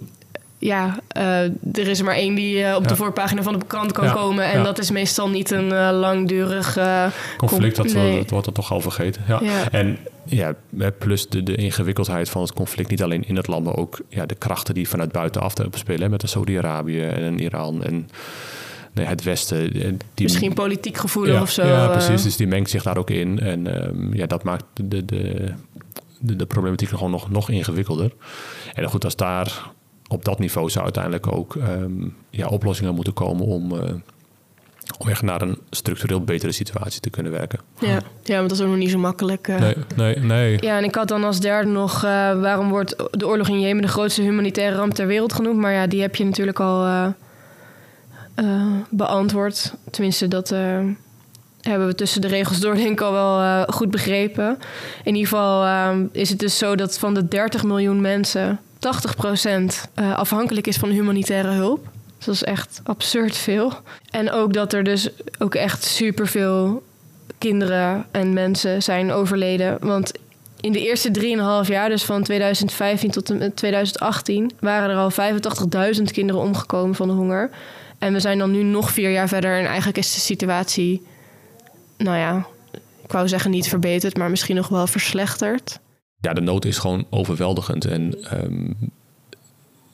ja, 0.58 1.00
uh, 1.18 1.42
er 1.74 1.88
is 1.88 2.00
er 2.00 2.06
maar 2.06 2.16
één 2.16 2.36
die 2.36 2.60
uh, 2.60 2.76
op 2.76 2.82
ja. 2.82 2.88
de 2.88 2.96
voorpagina 2.96 3.42
van 3.42 3.60
de 3.60 3.66
krant 3.68 3.92
kan 3.92 4.06
Ja, 4.06 4.12
komen. 4.12 4.46
En 4.46 4.58
ja. 4.58 4.64
dat 4.64 4.80
is 4.80 4.92
meestal 4.92 5.30
niet 5.30 5.52
een 5.52 5.66
uh, 5.72 5.90
langdurig 5.92 6.78
conflict. 7.38 7.76
Dat, 7.76 7.94
nee. 7.94 8.18
dat 8.18 8.30
wordt 8.30 8.48
er 8.48 8.54
toch 8.54 8.72
al 8.72 8.82
vergeten. 8.82 9.22
Ja. 9.28 9.42
En 9.72 9.98
ja, 10.26 10.54
plus 11.00 11.30
de, 11.30 11.44
de 11.44 11.56
ingewikkeldheid 11.56 12.30
van 12.30 12.42
het 12.42 12.54
conflict, 12.54 12.90
niet 12.90 13.04
alleen 13.04 13.28
in 13.28 13.36
het 13.36 13.48
land, 13.48 13.66
maar 13.66 13.76
ook 13.76 14.00
ja, 14.10 14.26
de 14.26 14.36
krachten 14.36 14.74
die 14.74 14.90
vanuit 14.90 15.12
buitenaf 15.12 15.54
te 15.54 15.68
spelen. 15.72 16.10
Met 16.10 16.22
de 16.22 16.28
Saudi-Arabië 16.28 17.02
en 17.02 17.40
Iran 17.40 17.84
en 17.84 18.10
nee, 18.94 19.06
het 19.06 19.24
Westen. 19.24 19.72
Die, 19.74 19.98
Misschien 20.16 20.54
politiek 20.54 20.98
gevoelig 20.98 21.42
of 21.42 21.50
zo. 21.50 21.62
eh. 21.62 21.68
Ja, 21.70 21.88
precies. 21.88 22.24
Dus 22.24 22.36
die 22.36 22.48
mengt 22.48 22.70
zich 22.70 22.84
daar 22.84 22.98
ook 22.98 23.10
in. 23.10 23.40
En 23.40 23.88
um, 23.88 24.14
ja, 24.14 24.26
dat 24.26 24.44
maakt 24.44 24.64
de, 24.74 25.06
de, 25.06 25.54
de, 26.20 26.36
de 26.36 26.46
problematiek 26.46 26.90
gewoon 26.90 27.12
nog, 27.12 27.30
nog 27.30 27.50
ingewikkelder. 27.50 28.12
En 28.74 28.86
goed, 28.90 29.04
als 29.04 29.16
daar 29.16 29.74
op 30.08 30.26
dat 30.26 30.40
niveau 30.40 30.70
zou 30.70 30.84
uiteindelijk 30.84 31.32
ook 31.32 31.56
um, 31.56 32.16
ja, 32.30 32.48
oplossingen 32.48 32.96
moeten 32.96 33.14
komen 33.14 33.46
om, 33.46 33.72
uh, 33.72 33.80
om 34.98 35.08
echt 35.10 35.22
naar 35.22 35.42
een 35.42 35.60
structureel 35.70 36.24
betere 36.24 36.52
situatie 36.52 37.02
te 37.02 37.10
kunnen 37.10 37.32
werken. 37.32 37.60
Ja, 37.80 38.02
ja 38.24 38.38
want 38.38 38.50
dat 38.50 38.58
is 38.58 38.64
ook 38.64 38.70
nog 38.70 38.78
niet 38.78 38.90
zo 38.90 38.98
makkelijk. 38.98 39.48
Uh. 39.48 39.60
Nee, 39.60 39.76
nee, 39.96 40.20
nee. 40.20 40.58
Ja, 40.62 40.78
en 40.78 40.84
ik 40.84 40.96
had 40.96 41.08
dan 41.08 41.24
als 41.24 41.40
derde 41.40 41.70
nog... 41.70 41.96
Uh, 41.96 42.02
waarom 42.42 42.70
wordt 42.70 42.96
de 43.12 43.28
oorlog 43.28 43.48
in 43.48 43.60
Jemen 43.60 43.82
de 43.82 43.88
grootste 43.88 44.22
humanitaire 44.22 44.76
ramp 44.76 44.94
ter 44.94 45.08
wereld 45.08 45.34
genoemd? 45.34 45.60
Maar 45.60 45.74
ja, 45.74 45.88
die 45.88 46.02
heb 46.02 46.16
je 46.16 46.26
natuurlijk 46.26 46.60
al 46.60 46.86
uh, 46.86 47.08
beantwoord. 48.90 49.74
Tenminste, 49.92 50.28
dat 50.28 50.50
hebben 51.62 51.88
we 51.88 51.96
tussen 51.96 52.22
de 52.22 52.28
regels 52.28 52.60
door 52.60 52.76
denk 52.76 52.90
ik 52.90 53.02
al 53.02 53.12
wel 53.12 53.66
goed 53.66 53.92
begrepen. 53.92 54.58
In 55.04 55.16
ieder 55.16 55.30
geval 55.30 55.66
is 56.12 56.30
het 56.30 56.40
dus 56.40 56.58
zo 56.58 56.76
dat 56.76 57.00
van 57.00 57.14
de 57.14 57.28
30 57.28 57.64
miljoen 57.64 58.02
mensen... 58.02 58.60
80% 58.86 59.90
uh, 60.00 60.18
afhankelijk 60.18 60.68
is 60.68 60.78
van 60.78 60.90
humanitaire 60.90 61.50
hulp. 61.52 61.88
Dus 62.18 62.26
dat 62.26 62.36
is 62.36 62.44
echt 62.44 62.82
absurd 62.84 63.38
veel. 63.38 63.74
En 64.10 64.32
ook 64.32 64.54
dat 64.54 64.74
er 64.74 64.84
dus 64.84 65.10
ook 65.40 65.56
echt 65.56 65.84
superveel 65.84 66.84
kinderen 67.38 68.06
en 68.12 68.34
mensen 68.34 68.84
zijn 68.84 69.12
overleden. 69.12 69.78
Want 69.80 70.12
in 70.62 70.72
de 70.72 70.88
eerste 70.88 71.12
3,5 71.64 71.70
jaar, 71.70 71.90
dus 71.90 72.04
van 72.04 72.24
2015 72.24 73.12
tot 73.12 73.34
2018, 73.56 74.52
waren 74.60 74.90
er 74.90 74.98
al 74.98 75.12
85.000 75.98 76.04
kinderen 76.04 76.42
omgekomen 76.42 76.96
van 76.96 77.08
de 77.08 77.14
honger. 77.14 77.50
En 78.00 78.14
we 78.14 78.20
zijn 78.20 78.38
dan 78.38 78.52
nu 78.52 78.64
nog 78.64 78.92
vier 78.92 79.12
jaar 79.12 79.28
verder 79.28 79.60
en 79.60 79.66
eigenlijk 79.66 79.98
is 79.98 80.14
de 80.14 80.20
situatie, 80.20 81.06
nou 81.98 82.18
ja, 82.18 82.46
ik 83.04 83.12
wou 83.12 83.28
zeggen 83.28 83.52
niet 83.52 83.68
verbeterd, 83.68 84.18
maar 84.18 84.30
misschien 84.30 84.56
nog 84.56 84.68
wel 84.68 84.88
verslechterd 84.88 85.80
ja, 86.26 86.34
de 86.34 86.42
nood 86.42 86.66
is 86.66 86.78
gewoon 86.78 87.06
overweldigend. 87.10 87.86
En 87.86 88.16
um, 88.44 88.76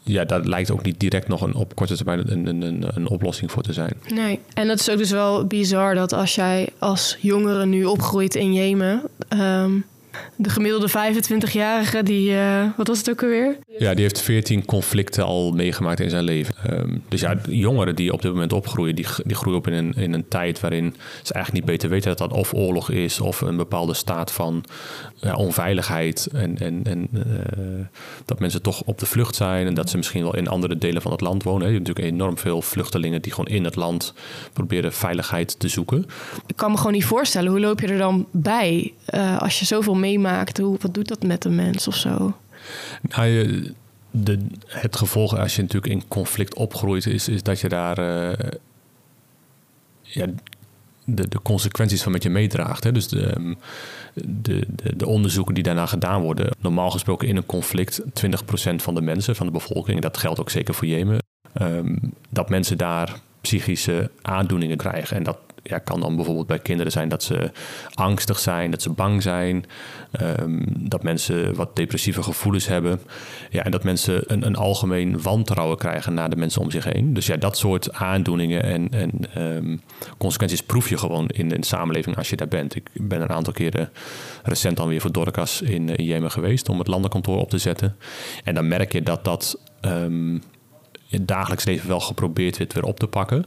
ja, 0.03 0.25
daar 0.25 0.41
lijkt 0.45 0.71
ook 0.71 0.83
niet 0.83 1.00
direct 1.00 1.27
nog 1.27 1.41
een, 1.41 1.55
op 1.55 1.75
korte 1.75 1.95
termijn 1.95 2.31
een, 2.31 2.45
een, 2.45 2.61
een, 2.61 2.85
een, 2.95 3.07
oplossing 3.07 3.51
voor 3.51 3.63
te 3.63 3.73
zijn. 3.73 3.93
Nee, 4.13 4.39
en 4.53 4.67
dat 4.67 4.79
is 4.79 4.89
ook 4.89 4.97
dus 4.97 5.11
wel 5.11 5.45
bizar 5.45 5.95
dat 5.95 6.13
als 6.13 6.35
jij 6.35 6.69
als 6.79 7.17
jongere 7.19 7.65
nu 7.65 7.85
opgroeit 7.85 8.35
in 8.35 8.53
Jemen... 8.53 9.01
Um, 9.33 9.85
de 10.36 10.50
gemiddelde 10.50 10.89
25-jarige, 10.89 12.03
die, 12.03 12.32
uh, 12.32 12.65
wat 12.77 12.88
was 12.88 12.98
het 12.98 13.10
ook 13.10 13.24
alweer? 13.24 13.58
Ja, 13.77 13.94
die 13.94 14.03
heeft 14.03 14.22
14 14.22 14.65
conflicten 14.65 15.24
al 15.24 15.51
meegemaakt 15.51 16.00
in 16.00 16.10
zijn 16.10 16.24
leven. 16.24 16.53
Um, 16.72 17.03
dus 17.08 17.22
ja, 17.22 17.38
jongeren 17.48 17.96
die 17.96 18.13
op 18.13 18.22
dit 18.22 18.32
moment 18.32 18.53
opgroeien, 18.53 18.96
die, 18.96 19.06
die 19.24 19.36
groeien 19.36 19.58
op 19.58 19.68
in 19.68 19.74
een, 19.74 19.94
in 19.94 20.13
een 20.13 20.27
tijd 20.27 20.60
waarin 20.60 20.96
ze 21.24 21.34
eigenlijk 21.34 21.65
niet 21.65 21.75
beter 21.75 21.89
weten 21.89 22.10
dat 22.10 22.18
dat 22.18 22.39
of 22.39 22.53
oorlog 22.53 22.89
is 22.89 23.20
of 23.20 23.41
een 23.41 23.58
bepaalde 23.58 23.94
staat 23.94 24.32
van 24.32 24.63
ja, 25.15 25.36
onveiligheid. 25.36 26.27
En, 26.34 26.58
en, 26.58 26.82
en 26.84 27.10
uh, 27.13 27.24
dat 28.25 28.39
mensen 28.39 28.62
toch 28.62 28.82
op 28.86 29.00
de 29.00 29.06
vlucht 29.06 29.36
zijn 29.36 29.68
en 29.68 29.74
dat 29.74 29.89
ze 29.89 29.98
misschien 29.98 30.24
wel 30.24 30.36
in 30.36 30.48
andere 30.48 30.77
delen 30.77 31.01
van 31.01 31.12
het 31.12 31.22
land 31.22 31.44
wonen. 31.44 31.68
Je 31.68 31.74
hebt 31.74 31.88
natuurlijk 31.88 32.15
enorm 32.15 32.38
veel 32.38 32.62
vluchtelingen 32.62 33.22
die 33.22 33.32
gewoon 33.32 33.56
in 33.56 33.63
het 33.63 33.75
land 33.75 34.13
proberen 34.53 34.94
veiligheid 34.94 35.60
te 35.60 35.68
zoeken. 35.68 36.06
Ik 36.48 36.56
kan 36.56 36.72
me 36.72 36.77
gewoon 36.77 36.94
niet 36.94 37.06
voorstellen, 37.06 37.51
hoe 37.51 37.60
loop 37.60 37.80
je 37.80 37.88
er 37.88 37.98
dan 37.98 38.27
bij 38.32 38.94
uh, 39.13 39.41
als 39.41 39.60
je 39.60 39.65
zoveel 39.65 39.96
meemaakt, 40.01 40.58
hoe, 40.58 40.77
wat 40.81 40.93
doet 40.93 41.08
dat 41.08 41.24
met 41.24 41.46
een 41.46 41.55
mens 41.55 41.88
of 41.88 41.96
zo? 41.96 42.38
Nou, 43.01 43.74
de, 44.12 44.39
het 44.65 44.96
gevolg 44.96 45.38
als 45.38 45.55
je 45.55 45.62
natuurlijk 45.62 45.93
in 45.93 46.08
conflict 46.08 46.55
opgroeit, 46.55 47.05
is, 47.05 47.27
is 47.27 47.43
dat 47.43 47.60
je 47.60 47.70
daar 47.70 48.00
uh, 48.00 48.50
ja, 50.01 50.25
de, 51.05 51.27
de 51.27 51.41
consequenties 51.41 52.03
van 52.03 52.12
met 52.12 52.24
je 52.24 52.29
meedraagt. 52.29 52.84
Hè? 52.84 52.91
Dus 52.91 53.08
de, 53.08 53.55
de, 54.13 54.65
de, 54.67 54.96
de, 54.96 55.08
onderzoeken 55.08 55.53
die 55.53 55.63
daarna 55.63 55.86
gedaan 55.86 56.22
worden, 56.22 56.50
normaal 56.60 56.89
gesproken 56.89 57.27
in 57.27 57.36
een 57.36 57.46
conflict, 57.46 58.01
20% 58.01 58.75
van 58.75 58.96
de 58.96 59.01
mensen, 59.01 59.36
van 59.36 59.46
de 59.46 59.51
bevolking, 59.51 60.01
dat 60.01 60.17
geldt 60.17 60.39
ook 60.39 60.50
zeker 60.50 60.74
voor 60.74 60.88
Jemen, 60.88 61.24
um, 61.62 62.00
dat 62.29 62.50
mensen 62.50 62.77
daar 62.77 63.20
psychische 63.41 64.12
aandoeningen 64.22 64.77
krijgen. 64.77 65.17
En 65.17 65.24
dat 65.24 65.38
ja, 65.63 65.77
kan 65.77 66.00
dan 66.00 66.15
bijvoorbeeld 66.15 66.48
bij 66.48 66.60
kinderen 66.60 66.91
zijn 66.91 67.10
dat 67.10 67.24
ze 67.24 67.51
angstig 67.94 68.39
zijn, 68.39 68.72
dat 68.72 68.82
ze 68.82 68.89
bang 68.89 69.22
zijn, 69.22 69.65
um, 70.39 70.63
dat 70.89 71.03
mensen 71.03 71.56
wat 71.56 71.75
depressieve 71.75 72.24
gevoelens 72.24 72.68
hebben. 72.68 73.01
Ja, 73.50 73.63
en 73.63 73.72
dat 73.72 73.84
mensen 73.84 74.24
een, 74.27 74.46
een, 74.46 74.56
algemeen 74.56 75.22
wantrouwen 75.22 75.77
krijgen 75.77 76.13
naar 76.13 76.30
de 76.30 76.36
mensen 76.36 76.62
om 76.62 76.72
zich 76.72 76.84
heen. 76.84 77.13
Dus 77.13 77.25
ja, 77.25 77.38
dat 77.38 77.58
soort 77.58 77.94
aandoeningen 77.94 78.63
en, 78.63 78.89
en 78.89 79.41
um, 79.44 79.82
consequenties 80.18 80.62
proef 80.62 80.89
je 80.89 80.98
gewoon 80.98 81.27
in, 81.27 81.50
de 81.50 81.65
samenleving 81.65 82.18
als 82.18 82.30
je 82.30 82.36
daar 82.36 82.48
bent. 82.48 82.75
Ik 82.75 82.89
ben 82.94 83.22
een 83.22 83.30
aantal 83.30 83.53
keren 83.53 83.89
recent 84.44 84.77
dan 84.77 84.88
weer 84.88 85.01
voor 85.01 85.12
Dorcas 85.12 85.62
in, 85.62 85.89
Jemen 85.96 86.32
geweest 86.32 86.70
om 86.70 86.77
het 86.80 86.88
landenkantoor 86.88 87.38
op 87.38 87.50
te 87.50 87.58
zetten. 87.58 87.96
En 88.44 88.56
dan 88.56 88.68
merk 88.68 88.91
je 88.91 89.03
dat 89.03 89.24
dat. 89.24 89.60
Um, 89.82 90.41
je 91.12 91.25
dagelijks 91.25 91.65
leven 91.65 91.88
wel 91.88 92.00
geprobeerd 92.00 92.58
werd 92.58 92.74
weer 92.74 92.84
op 92.84 93.00
te 93.00 93.08
pakken. 93.08 93.46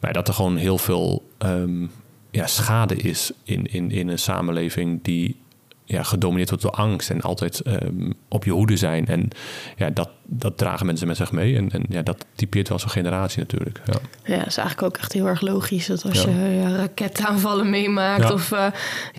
Maar 0.00 0.12
dat 0.12 0.28
er 0.28 0.34
gewoon 0.34 0.56
heel 0.56 0.78
veel 0.78 1.28
ehm, 1.38 1.86
ja, 2.30 2.46
schade 2.46 2.96
is 2.96 3.32
in, 3.44 3.66
in, 3.66 3.90
in 3.90 4.08
een 4.08 4.18
samenleving 4.18 5.02
die 5.02 5.36
ja, 5.84 6.02
gedomineerd 6.02 6.48
wordt 6.48 6.64
door 6.64 6.72
angst 6.72 7.10
en 7.10 7.20
altijd 7.20 7.60
ehm, 7.60 8.10
op 8.28 8.44
je 8.44 8.50
hoede 8.50 8.76
zijn. 8.76 9.06
En 9.06 9.28
ja, 9.76 9.90
dat, 9.90 10.10
dat 10.24 10.58
dragen 10.58 10.86
mensen 10.86 11.06
met 11.06 11.16
zich 11.16 11.32
mee. 11.32 11.56
En, 11.56 11.70
en 11.70 11.84
ja, 11.88 12.02
dat 12.02 12.24
typeert 12.34 12.68
wel 12.68 12.78
zo'n 12.78 12.90
generatie 12.90 13.38
natuurlijk. 13.38 13.80
Ja. 13.84 13.98
ja, 14.24 14.38
dat 14.38 14.46
is 14.46 14.56
eigenlijk 14.56 14.82
ook 14.82 14.96
echt 14.96 15.12
heel 15.12 15.26
erg 15.26 15.40
logisch. 15.40 15.86
Dat 15.86 16.04
als 16.04 16.22
je 16.22 16.30
ja, 16.30 16.76
raketaanvallen 16.76 17.70
meemaakt 17.70 18.32
of 18.32 18.52
uh, 18.52 18.66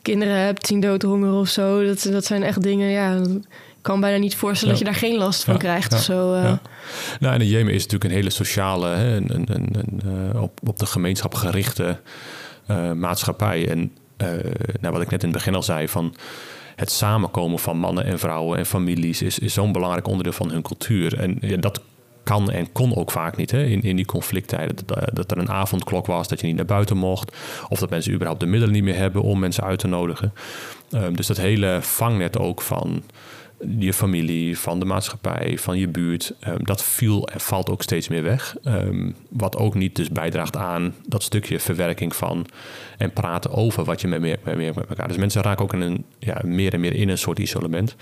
kinderen 0.01 0.37
hebt, 0.37 0.67
zien 0.67 0.79
doodhonger 0.79 1.33
of 1.33 1.47
zo. 1.47 1.85
Dat, 1.85 2.07
dat 2.11 2.25
zijn 2.25 2.43
echt 2.43 2.63
dingen, 2.63 2.89
ja... 2.89 3.21
Ik 3.87 3.93
kan 3.93 4.01
bijna 4.01 4.17
niet 4.17 4.35
voorstellen 4.35 4.75
dat 4.75 4.83
je 4.83 4.91
daar 4.91 4.99
geen 4.99 5.17
last 5.17 5.43
van 5.43 5.57
krijgt 5.57 5.93
of 5.93 6.01
zo. 6.01 6.33
Uh. 6.33 6.51
Nou, 7.19 7.33
en 7.33 7.39
de 7.39 7.47
Jemen 7.47 7.73
is 7.73 7.81
natuurlijk 7.81 8.11
een 8.11 8.17
hele 8.17 8.29
sociale, 8.29 8.87
hè, 8.87 9.15
een, 9.15 9.31
een, 9.33 9.47
een, 9.51 9.69
een 9.71 10.01
uh, 10.33 10.41
op, 10.41 10.59
op 10.67 10.79
de 10.79 10.85
gemeenschap 10.85 11.33
gerichte 11.33 11.99
maatschappij. 12.95 13.69
En 13.69 13.91
nou, 14.79 14.93
wat 14.93 15.01
ik 15.01 15.09
net 15.09 15.23
in 15.23 15.29
het 15.29 15.37
begin 15.37 15.55
al 15.55 15.63
zei, 15.63 15.87
van 15.87 16.15
het 16.75 16.91
samenkomen 16.91 17.59
van 17.59 17.77
mannen 17.77 18.05
en 18.05 18.19
vrouwen 18.19 18.57
en 18.57 18.65
families 18.65 19.21
is, 19.21 19.39
is 19.39 19.53
zo'n 19.53 19.71
belangrijk 19.71 20.07
onderdeel 20.07 20.33
van 20.33 20.51
hun 20.51 20.61
cultuur. 20.61 21.19
En 21.19 21.59
dat 21.59 21.81
kan 22.23 22.51
en 22.51 22.71
kon 22.71 22.95
ook 22.95 23.11
vaak 23.11 23.37
niet 23.37 23.51
hè, 23.51 23.63
in, 23.63 23.81
in 23.81 23.95
die 23.95 24.05
conflicttijden. 24.05 24.75
Dat, 24.85 25.09
dat, 25.13 25.31
er 25.31 25.37
een 25.37 25.49
avondklok 25.49 26.05
was, 26.05 26.27
dat 26.27 26.39
je 26.39 26.47
niet 26.47 26.55
naar 26.55 26.65
buiten 26.65 26.97
mocht. 26.97 27.35
Of 27.69 27.79
dat 27.79 27.89
mensen 27.89 28.13
überhaupt 28.13 28.39
de 28.39 28.45
middelen 28.45 28.73
niet 28.73 28.83
meer 28.83 28.97
hebben 28.97 29.21
om 29.21 29.39
mensen 29.39 29.63
uit 29.63 29.79
te 29.79 29.87
nodigen. 29.87 30.33
Um, 30.91 31.15
dus 31.15 31.27
dat 31.27 31.37
hele 31.37 31.79
vangnet 31.81 32.37
ook 32.37 32.61
van 32.61 33.03
je 33.79 33.93
familie, 33.93 34.57
van 34.57 34.79
de 34.79 34.85
maatschappij, 34.85 35.57
van 35.57 35.77
je 35.77 35.87
buurt. 35.87 36.33
Um, 36.47 36.65
dat 36.65 36.83
viel 36.83 37.27
en 37.27 37.39
valt 37.39 37.69
ook 37.69 37.81
steeds 37.81 38.07
meer 38.07 38.23
weg. 38.23 38.55
Um, 38.63 39.15
wat 39.29 39.55
ook 39.55 39.75
niet 39.75 39.95
dus 39.95 40.09
bijdraagt 40.09 40.55
aan 40.55 40.93
dat 41.05 41.23
stukje 41.23 41.59
verwerking 41.59 42.15
van 42.15 42.45
en 42.97 43.11
praten 43.11 43.51
over 43.51 43.83
wat 43.83 44.01
je 44.01 44.07
met, 44.07 44.21
meer, 44.21 44.39
met, 44.43 44.55
meer, 44.57 44.73
met 44.75 44.87
elkaar. 44.87 45.07
Dus 45.07 45.17
mensen 45.17 45.41
raken 45.41 45.63
ook 45.63 45.73
in 45.73 45.81
een, 45.81 46.05
ja, 46.19 46.41
meer 46.43 46.73
en 46.73 46.79
meer 46.79 46.93
in 46.93 47.09
een 47.09 47.17
soort 47.17 47.39
isolement. 47.39 47.95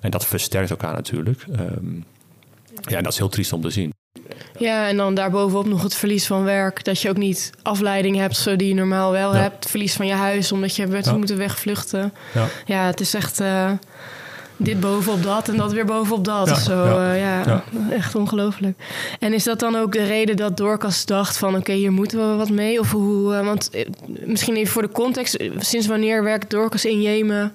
En 0.00 0.10
dat 0.10 0.26
versterkt 0.26 0.70
elkaar 0.70 0.94
natuurlijk. 0.94 1.44
Um, 1.60 2.04
ja, 2.80 2.96
en 2.96 3.02
dat 3.02 3.12
is 3.12 3.18
heel 3.18 3.28
triest 3.28 3.52
om 3.52 3.60
te 3.60 3.70
zien. 3.70 3.92
Ja, 4.58 4.88
en 4.88 4.96
dan 4.96 5.14
daarbovenop 5.14 5.66
nog 5.66 5.82
het 5.82 5.94
verlies 5.94 6.26
van 6.26 6.44
werk. 6.44 6.84
Dat 6.84 7.00
je 7.00 7.08
ook 7.08 7.16
niet 7.16 7.52
afleiding 7.62 8.16
hebt, 8.16 8.36
zo 8.36 8.56
die 8.56 8.68
je 8.68 8.74
normaal 8.74 9.12
wel 9.12 9.34
ja. 9.34 9.40
hebt. 9.40 9.70
Verlies 9.70 9.94
van 9.94 10.06
je 10.06 10.12
huis, 10.12 10.52
omdat 10.52 10.76
je 10.76 10.86
bent 10.86 11.04
ja. 11.04 11.16
moeten 11.16 11.36
wegvluchten. 11.36 12.12
Ja. 12.34 12.48
ja, 12.66 12.86
het 12.86 13.00
is 13.00 13.14
echt... 13.14 13.40
Uh, 13.40 13.70
dit 14.56 14.80
bovenop 14.80 15.22
dat 15.22 15.48
en 15.48 15.56
dat 15.56 15.72
weer 15.72 15.84
bovenop 15.84 16.24
dat. 16.24 16.46
Ja, 16.46 16.52
of 16.52 16.58
zo. 16.58 16.84
Ja, 16.84 17.12
uh, 17.12 17.20
ja, 17.20 17.42
ja, 17.46 17.64
echt 17.90 18.14
ongelooflijk. 18.14 18.78
En 19.18 19.32
is 19.32 19.44
dat 19.44 19.60
dan 19.60 19.76
ook 19.76 19.92
de 19.92 20.04
reden 20.04 20.36
dat 20.36 20.56
Dorcas 20.56 21.04
dacht 21.04 21.38
van... 21.38 21.56
oké, 21.56 21.72
hier 21.72 21.92
moeten 21.92 22.30
we 22.30 22.36
wat 22.36 22.50
mee? 22.50 22.80
Of 22.80 22.90
hoe, 22.90 23.34
uh, 23.34 23.44
want 23.44 23.70
misschien 24.24 24.56
even 24.56 24.72
voor 24.72 24.82
de 24.82 24.92
context... 24.92 25.36
sinds 25.58 25.86
wanneer 25.86 26.22
werkt 26.22 26.50
Dorcas 26.50 26.84
in 26.84 27.02
Jemen... 27.02 27.52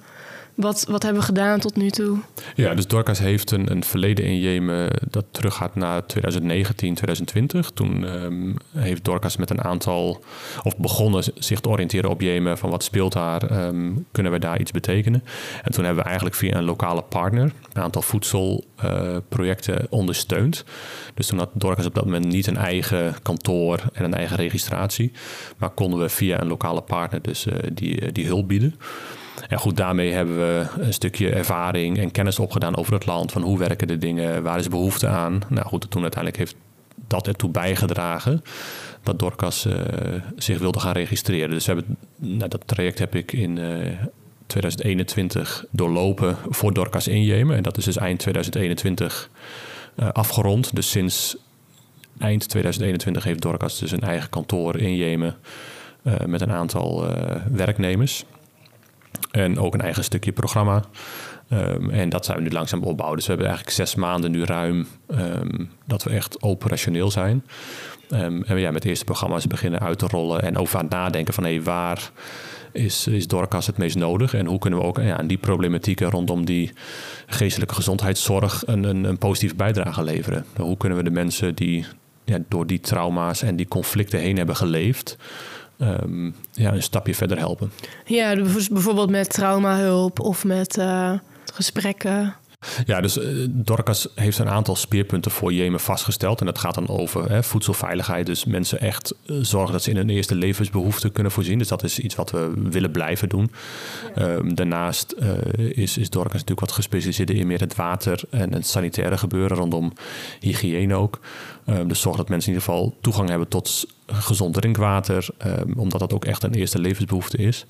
Wat, 0.54 0.84
wat 0.88 1.02
hebben 1.02 1.20
we 1.20 1.26
gedaan 1.26 1.60
tot 1.60 1.76
nu 1.76 1.90
toe? 1.90 2.18
Ja, 2.54 2.74
dus 2.74 2.86
Dorcas 2.86 3.18
heeft 3.18 3.50
een, 3.50 3.70
een 3.70 3.84
verleden 3.84 4.24
in 4.24 4.38
Jemen 4.38 4.90
dat 5.10 5.24
teruggaat 5.30 5.74
naar 5.74 6.06
2019, 6.06 6.94
2020. 6.94 7.70
Toen 7.70 8.02
um, 8.02 8.56
heeft 8.76 9.04
Dorcas 9.04 9.36
met 9.36 9.50
een 9.50 9.62
aantal, 9.62 10.24
of 10.62 10.76
begonnen 10.76 11.24
zich 11.34 11.60
te 11.60 11.68
oriënteren 11.68 12.10
op 12.10 12.20
Jemen, 12.20 12.58
van 12.58 12.70
wat 12.70 12.84
speelt 12.84 13.12
daar, 13.12 13.66
um, 13.66 14.06
kunnen 14.12 14.32
we 14.32 14.38
daar 14.38 14.60
iets 14.60 14.70
betekenen? 14.70 15.24
En 15.62 15.72
toen 15.72 15.84
hebben 15.84 16.02
we 16.02 16.08
eigenlijk 16.08 16.36
via 16.38 16.56
een 16.56 16.64
lokale 16.64 17.02
partner 17.02 17.52
een 17.72 17.82
aantal 17.82 18.02
voedselprojecten 18.02 19.74
uh, 19.74 19.86
ondersteund. 19.90 20.64
Dus 21.14 21.26
toen 21.26 21.38
had 21.38 21.50
Dorcas 21.52 21.86
op 21.86 21.94
dat 21.94 22.04
moment 22.04 22.24
niet 22.24 22.46
een 22.46 22.56
eigen 22.56 23.14
kantoor 23.22 23.80
en 23.92 24.04
een 24.04 24.14
eigen 24.14 24.36
registratie, 24.36 25.12
maar 25.56 25.70
konden 25.70 26.00
we 26.00 26.08
via 26.08 26.40
een 26.40 26.46
lokale 26.46 26.80
partner 26.80 27.22
dus 27.22 27.46
uh, 27.46 27.54
die, 27.72 28.12
die 28.12 28.26
hulp 28.26 28.48
bieden. 28.48 28.74
En 29.48 29.58
goed, 29.58 29.76
daarmee 29.76 30.12
hebben 30.12 30.36
we 30.36 30.66
een 30.78 30.92
stukje 30.92 31.30
ervaring 31.30 31.98
en 31.98 32.10
kennis 32.10 32.38
opgedaan 32.38 32.76
over 32.76 32.92
het 32.92 33.06
land. 33.06 33.32
Van 33.32 33.42
hoe 33.42 33.58
werken 33.58 33.86
de 33.86 33.98
dingen, 33.98 34.42
waar 34.42 34.58
is 34.58 34.68
behoefte 34.68 35.08
aan. 35.08 35.40
Nou 35.48 35.66
goed, 35.66 35.90
toen 35.90 36.02
uiteindelijk 36.02 36.42
heeft 36.42 36.56
dat 37.06 37.26
ertoe 37.26 37.50
bijgedragen 37.50 38.42
dat 39.02 39.18
Dorcas 39.18 39.66
uh, 39.66 39.74
zich 40.36 40.58
wilde 40.58 40.80
gaan 40.80 40.92
registreren. 40.92 41.50
Dus 41.50 41.66
we 41.66 41.72
hebben, 41.72 41.96
nou, 42.16 42.48
dat 42.48 42.62
traject 42.66 42.98
heb 42.98 43.14
ik 43.14 43.32
in 43.32 43.56
uh, 43.56 43.86
2021 44.46 45.64
doorlopen 45.70 46.36
voor 46.48 46.74
Dorcas 46.74 47.08
in 47.08 47.22
Jemen. 47.22 47.56
En 47.56 47.62
dat 47.62 47.76
is 47.76 47.84
dus 47.84 47.96
eind 47.96 48.18
2021 48.18 49.30
uh, 49.96 50.08
afgerond. 50.08 50.74
Dus 50.74 50.90
sinds 50.90 51.36
eind 52.18 52.48
2021 52.48 53.24
heeft 53.24 53.42
Dorcas 53.42 53.78
dus 53.78 53.90
een 53.90 54.00
eigen 54.00 54.30
kantoor 54.30 54.76
in 54.76 54.96
Jemen 54.96 55.36
met 56.26 56.40
een 56.40 56.52
aantal 56.52 57.06
werknemers. 57.52 58.24
En 59.30 59.58
ook 59.58 59.74
een 59.74 59.80
eigen 59.80 60.04
stukje 60.04 60.32
programma. 60.32 60.82
Um, 61.52 61.90
en 61.90 62.08
dat 62.08 62.24
zijn 62.24 62.36
we 62.36 62.42
nu 62.42 62.50
langzaam 62.50 62.82
opbouwen. 62.82 63.16
Dus 63.16 63.26
we 63.26 63.32
hebben 63.32 63.50
eigenlijk 63.50 63.78
zes 63.78 63.94
maanden 63.94 64.30
nu 64.30 64.44
ruim 64.44 64.86
um, 65.10 65.70
dat 65.86 66.02
we 66.02 66.10
echt 66.10 66.42
operationeel 66.42 67.10
zijn. 67.10 67.44
Um, 68.10 68.42
en 68.44 68.58
ja, 68.58 68.70
met 68.70 68.84
eerste 68.84 69.04
programma's 69.04 69.46
beginnen 69.46 69.80
uit 69.80 69.98
te 69.98 70.06
rollen 70.06 70.42
en 70.42 70.56
over 70.56 70.78
aan 70.78 70.86
nadenken 70.88 71.34
van 71.34 71.44
hey, 71.44 71.62
waar 71.62 72.10
is, 72.72 73.06
is 73.06 73.26
Dorcas 73.26 73.66
het 73.66 73.78
meest 73.78 73.96
nodig? 73.96 74.34
En 74.34 74.46
hoe 74.46 74.58
kunnen 74.58 74.78
we 74.78 74.84
ook 74.84 74.98
ja, 74.98 75.16
aan 75.16 75.26
die 75.26 75.38
problematieken 75.38 76.10
rondom 76.10 76.44
die 76.44 76.72
geestelijke 77.26 77.74
gezondheidszorg 77.74 78.62
een, 78.66 78.84
een, 78.84 79.04
een 79.04 79.18
positieve 79.18 79.54
bijdrage 79.54 80.02
leveren? 80.02 80.44
Hoe 80.56 80.76
kunnen 80.76 80.98
we 80.98 81.04
de 81.04 81.10
mensen 81.10 81.54
die 81.54 81.86
ja, 82.24 82.38
door 82.48 82.66
die 82.66 82.80
trauma's 82.80 83.42
en 83.42 83.56
die 83.56 83.68
conflicten 83.68 84.20
heen 84.20 84.36
hebben 84.36 84.56
geleefd, 84.56 85.16
um, 85.78 86.34
ja, 86.52 86.72
een 86.72 86.82
stapje 86.82 87.14
verder 87.14 87.38
helpen. 87.38 87.72
Ja, 88.04 88.34
bijvoorbeeld 88.70 89.10
met 89.10 89.30
traumahulp 89.30 90.20
of 90.20 90.44
met 90.44 90.76
uh, 90.76 91.12
gesprekken. 91.52 92.34
Ja, 92.84 93.00
dus 93.00 93.18
uh, 93.18 93.46
Dorcas 93.50 94.08
heeft 94.14 94.38
een 94.38 94.48
aantal 94.48 94.76
speerpunten 94.76 95.30
voor 95.30 95.52
Jemen 95.52 95.80
vastgesteld. 95.80 96.40
En 96.40 96.46
dat 96.46 96.58
gaat 96.58 96.74
dan 96.74 96.88
over 96.88 97.30
hè, 97.30 97.42
voedselveiligheid. 97.42 98.26
Dus 98.26 98.44
mensen 98.44 98.80
echt 98.80 99.14
uh, 99.26 99.36
zorgen 99.40 99.72
dat 99.72 99.82
ze 99.82 99.90
in 99.90 99.96
hun 99.96 100.10
eerste 100.10 100.34
levensbehoeften 100.34 101.12
kunnen 101.12 101.32
voorzien. 101.32 101.58
Dus 101.58 101.68
dat 101.68 101.82
is 101.82 101.98
iets 101.98 102.14
wat 102.14 102.30
we 102.30 102.52
willen 102.56 102.90
blijven 102.90 103.28
doen. 103.28 103.50
Ja. 104.14 104.28
Um, 104.28 104.54
daarnaast 104.54 105.14
uh, 105.20 105.30
is, 105.76 105.98
is 105.98 106.10
Dorcas 106.10 106.32
natuurlijk 106.32 106.60
wat 106.60 106.72
gespecialiseerd 106.72 107.30
in 107.30 107.46
meer 107.46 107.60
het 107.60 107.76
water 107.76 108.20
en 108.30 108.52
het 108.52 108.66
sanitaire 108.66 109.18
gebeuren 109.18 109.56
rondom 109.56 109.92
hygiëne 110.40 110.94
ook. 110.94 111.20
Um, 111.66 111.88
dus 111.88 112.00
zorg 112.00 112.16
dat 112.16 112.28
mensen 112.28 112.52
in 112.52 112.58
ieder 112.58 112.74
geval 112.74 112.96
toegang 113.00 113.28
hebben 113.28 113.48
tot 113.48 113.86
gezond 114.06 114.54
drinkwater. 114.54 115.26
Um, 115.46 115.74
omdat 115.76 116.00
dat 116.00 116.12
ook 116.12 116.24
echt 116.24 116.42
een 116.42 116.54
eerste 116.54 116.78
levensbehoefte 116.78 117.36
is. 117.36 117.66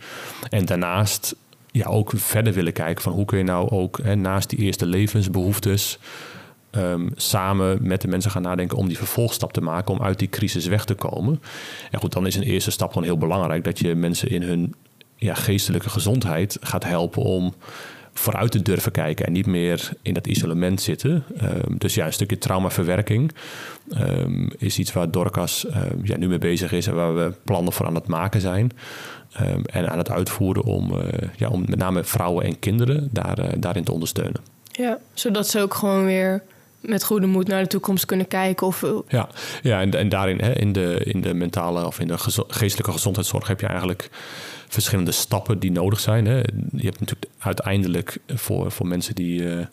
En 0.49 0.65
daarnaast 0.65 1.35
ja, 1.73 1.87
ook 1.87 2.13
verder 2.15 2.53
willen 2.53 2.73
kijken 2.73 3.03
van 3.03 3.13
hoe 3.13 3.25
kun 3.25 3.39
je 3.39 3.45
nou 3.45 3.71
ook 3.71 3.99
hè, 4.03 4.15
naast 4.15 4.51
die 4.51 4.59
eerste 4.59 4.87
levensbehoeftes 4.87 5.99
um, 6.71 7.11
samen 7.17 7.79
met 7.81 8.01
de 8.01 8.09
mensen 8.09 8.31
gaan 8.31 8.43
nadenken 8.43 8.79
om 8.79 8.89
die 8.89 8.97
vervolgstap 8.97 9.53
te 9.53 9.61
maken 9.61 9.95
om 9.95 10.03
uit 10.03 10.19
die 10.19 10.29
crisis 10.29 10.67
weg 10.67 10.85
te 10.85 10.95
komen. 10.95 11.43
En 11.91 11.99
goed, 11.99 12.13
dan 12.13 12.27
is 12.27 12.37
een 12.37 12.43
eerste 12.43 12.71
stap 12.71 12.89
gewoon 12.89 13.05
heel 13.05 13.19
belangrijk 13.19 13.65
dat 13.65 13.79
je 13.79 13.95
mensen 13.95 14.31
in 14.31 14.43
hun 14.43 14.75
ja, 15.17 15.35
geestelijke 15.35 15.91
gezondheid 15.91 16.59
gaat 16.61 16.85
helpen 16.85 17.23
om 17.23 17.55
vooruit 18.15 18.51
te 18.51 18.63
durven 18.63 18.93
kijken 18.93 19.27
en 19.27 19.33
niet 19.33 19.47
meer 19.47 19.91
in 20.03 20.15
dat 20.15 20.27
isolement 20.27 20.81
zitten. 20.81 21.25
Um, 21.43 21.79
dus 21.79 21.95
ja, 21.95 22.07
een 22.07 22.13
stukje 22.13 22.39
traumaverwerking 22.39 23.33
um, 23.99 24.51
is 24.59 24.79
iets 24.79 24.93
waar 24.93 25.11
Dorcas 25.11 25.67
ja, 26.03 26.17
nu 26.17 26.29
mee 26.29 26.39
bezig 26.39 26.73
is 26.73 26.87
en 26.87 26.95
waar 26.95 27.15
we 27.15 27.33
plannen 27.45 27.73
voor 27.73 27.87
aan 27.87 27.95
het 27.95 28.07
maken 28.07 28.41
zijn. 28.41 28.73
Um, 29.41 29.65
en 29.65 29.91
aan 29.91 29.99
het 29.99 30.11
uitvoeren 30.11 30.65
om, 30.65 30.93
uh, 30.93 31.05
ja, 31.37 31.49
om 31.49 31.65
met 31.69 31.79
name 31.79 32.05
vrouwen 32.05 32.45
en 32.45 32.59
kinderen 32.59 33.09
daar, 33.13 33.39
uh, 33.39 33.49
daarin 33.59 33.85
te 33.85 33.93
ondersteunen. 33.93 34.41
Ja, 34.71 34.99
zodat 35.15 35.49
ze 35.49 35.61
ook 35.61 35.75
gewoon 35.75 36.05
weer 36.05 36.43
met 36.81 37.05
goede 37.05 37.27
moed 37.27 37.49
naar 37.49 37.63
de 37.63 37.69
toekomst 37.69 38.05
kunnen 38.05 38.29
kijken. 38.29 38.67
Of... 38.67 38.85
Ja, 39.09 39.29
ja 39.63 39.81
en, 39.81 39.91
en 39.91 40.09
daarin, 40.09 40.41
hè, 40.41 40.59
in, 40.59 40.73
de, 40.73 41.01
in 41.05 41.21
de 41.21 41.35
mentale 41.35 41.87
of 41.87 42.01
in 42.01 42.07
de 42.07 42.19
gezo 42.19 42.45
geestelijke 42.49 42.93
gezondheidszorg, 42.93 43.49
heb 43.49 43.61
je 43.61 43.67
eigenlijk 43.67 44.11
verschillende 44.69 45.13
stappen 45.13 45.59
die 45.59 45.73
nodig 45.73 46.01
zijn. 46.01 46.27
Hè. 46.27 46.37
Je 46.73 46.85
hebt 46.85 47.01
natuurlijk 47.01 47.31
uiteindelijk 47.39 48.19
voor, 48.27 48.71
voor 48.71 48.87
mensen 48.87 49.15
die 49.15 49.43
uh, 49.43 49.65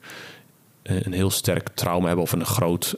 een 0.83 1.13
heel 1.13 1.31
sterk 1.31 1.69
trauma 1.73 2.05
hebben 2.05 2.23
of 2.23 2.31
een 2.31 2.45
groot 2.45 2.95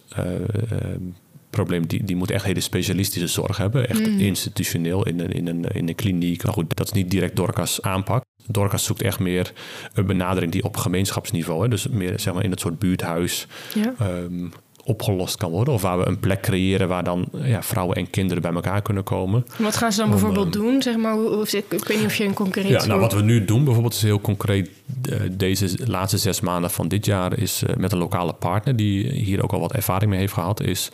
probleem, 1.52 1.88
die, 1.88 2.04
die 2.04 2.16
moet 2.16 2.32
echt 2.32 2.46
hele 2.46 2.60
specialistische 2.60 3.28
zorg 3.28 3.58
hebben. 3.58 3.90
Echt 3.90 4.08
mm. 4.08 4.20
institutioneel 4.20 5.08
in 5.08 5.20
een, 5.20 5.32
in, 5.32 5.48
een, 5.48 5.64
in 5.64 5.88
een 5.88 5.96
kliniek. 5.96 6.44
Nou 6.44 6.56
goed, 6.56 6.76
dat 6.76 6.86
is 6.86 6.92
niet 6.92 7.12
direct 7.12 7.36
Dorcas 7.36 7.82
aanpak. 7.82 8.24
Dorcas 8.48 8.84
zoekt 8.84 9.02
echt 9.02 9.20
meer 9.20 9.54
een 9.94 10.06
benadering 10.06 10.52
die 10.52 10.64
op 10.64 10.78
gemeenschapsniveau, 10.78 11.62
hè, 11.62 11.68
dus 11.68 11.88
meer 11.88 12.20
zeg 12.20 12.34
maar 12.34 12.44
in 12.44 12.52
het 12.52 12.60
soort 12.60 12.80
buurthuis, 12.80 13.48
ja. 13.74 13.94
um, 14.02 14.52
opgelost 14.84 15.38
kan 15.38 15.52
worden. 15.52 15.74
Of 15.74 15.82
waar 15.82 16.00
we 16.00 16.08
een 16.08 16.20
plek 16.20 16.41
creëren 16.41 16.88
waar 16.88 17.04
dan 17.04 17.26
ja, 17.44 17.63
vrouwen 17.63 17.96
en 17.96 18.10
kinderen 18.10 18.41
bij 18.41 18.54
elkaar 18.54 18.82
kunnen 18.82 19.04
komen. 19.04 19.46
Wat 19.58 19.76
gaan 19.76 19.91
ze 19.91 20.00
dan 20.00 20.10
bijvoorbeeld 20.10 20.56
ehm, 20.56 20.63
doen? 20.63 20.82
Zeg 20.82 20.98
maar, 20.98 21.15
ik, 21.41 21.65
ik 21.70 21.84
weet 21.86 21.98
niet 21.98 22.06
of 22.06 22.15
je 22.15 22.24
een 22.24 22.34
concreet... 22.34 22.67
Ja, 22.67 22.86
nou, 22.86 23.00
wat 23.00 23.13
we 23.13 23.22
nu 23.22 23.46
doen 23.46 23.63
bijvoorbeeld 23.63 23.94
is 23.94 24.02
heel 24.02 24.22
concreet. 24.22 24.70
eh, 25.10 25.20
Deze 25.32 25.70
laatste 25.86 26.17
zes 26.17 26.41
maanden 26.41 26.72
van 26.72 26.88
dit 26.88 27.06
jaar 27.06 27.39
is 27.39 27.63
eh, 27.63 27.76
met 27.76 27.91
een 27.91 27.98
lokale 27.98 28.34
partner 28.34 28.76
die 28.76 29.12
hier 29.12 29.44
ook 29.44 29.52
al 29.52 29.60
wat 29.60 29.74
ervaring 29.74 30.10
mee 30.12 30.20
heeft 30.20 30.34
gehad, 30.34 30.62
is 30.62 30.89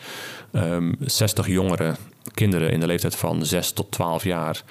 ehm 0.52 0.92
60 1.00 1.46
jongeren, 1.46 1.96
kinderen 2.34 2.70
in 2.70 2.80
de 2.80 2.86
leeftijd 2.86 3.16
van 3.16 3.46
6 3.46 3.70
tot 3.70 3.90
12 3.90 4.24
jaar, 4.24 4.62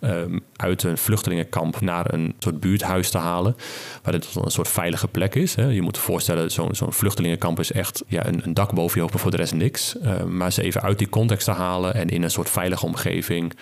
ehm, 0.00 0.38
uit 0.56 0.82
een 0.82 0.98
vluchtelingenkamp 0.98 1.80
naar 1.80 2.12
een 2.12 2.34
soort 2.38 2.60
buurthuis 2.60 3.10
te 3.10 3.18
halen, 3.18 3.56
waar 4.02 4.12
het 4.12 4.34
een 4.34 4.50
soort 4.50 4.68
veilige 4.68 5.08
plek 5.08 5.34
is. 5.34 5.54
Hè. 5.54 5.64
Je 5.64 5.82
moet 5.82 5.96
je 5.96 6.02
voorstellen, 6.02 6.50
zo'n 6.50 6.92
vluchtelingenkamp 6.92 7.58
is 7.58 7.72
echt 7.72 8.04
ja, 8.06 8.26
een, 8.26 8.40
een 8.44 8.54
dak 8.54 8.74
boven 8.74 8.96
je 8.96 9.00
hoofd, 9.00 9.20
voor 9.20 9.30
de 9.30 9.36
rest 9.36 9.54
niks. 9.54 9.98
Ehm, 9.98 10.36
maar 10.36 10.52
ze 10.52 10.62
even 10.62 10.82
uit 10.82 10.98
die 10.98 11.08
context 11.08 11.44
te 11.44 11.52
halen 11.52 11.94
en 11.94 12.08
in 12.08 12.22
een 12.22 12.30
soort 12.30 12.50
veilige 12.50 12.86
omgeving 12.86 13.52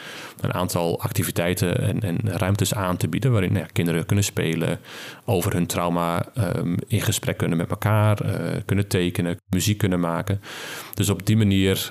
een 0.41 0.55
aantal 0.55 1.01
activiteiten 1.01 1.81
en, 1.81 2.01
en 2.01 2.19
ruimtes 2.25 2.75
aan 2.75 2.97
te 2.97 3.09
bieden 3.09 3.33
waarin 3.33 3.53
nou 3.53 3.65
ja, 3.65 3.71
kinderen 3.73 4.07
kunnen 4.07 4.25
spelen, 4.25 4.79
over 5.25 5.53
hun 5.53 5.67
trauma 5.67 6.27
ehm, 6.35 6.77
in 6.87 7.01
gesprek 7.01 7.37
kunnen 7.37 7.59
met 7.59 7.71
elkaar, 7.71 8.21
eh, 8.21 8.61
kunnen 8.65 8.89
tekenen, 8.89 9.41
muziek 9.49 9.79
kunnen 9.79 10.01
maken. 10.01 10.41
Dus 10.95 11.09
op 11.09 11.27
die 11.27 11.37
manier, 11.37 11.91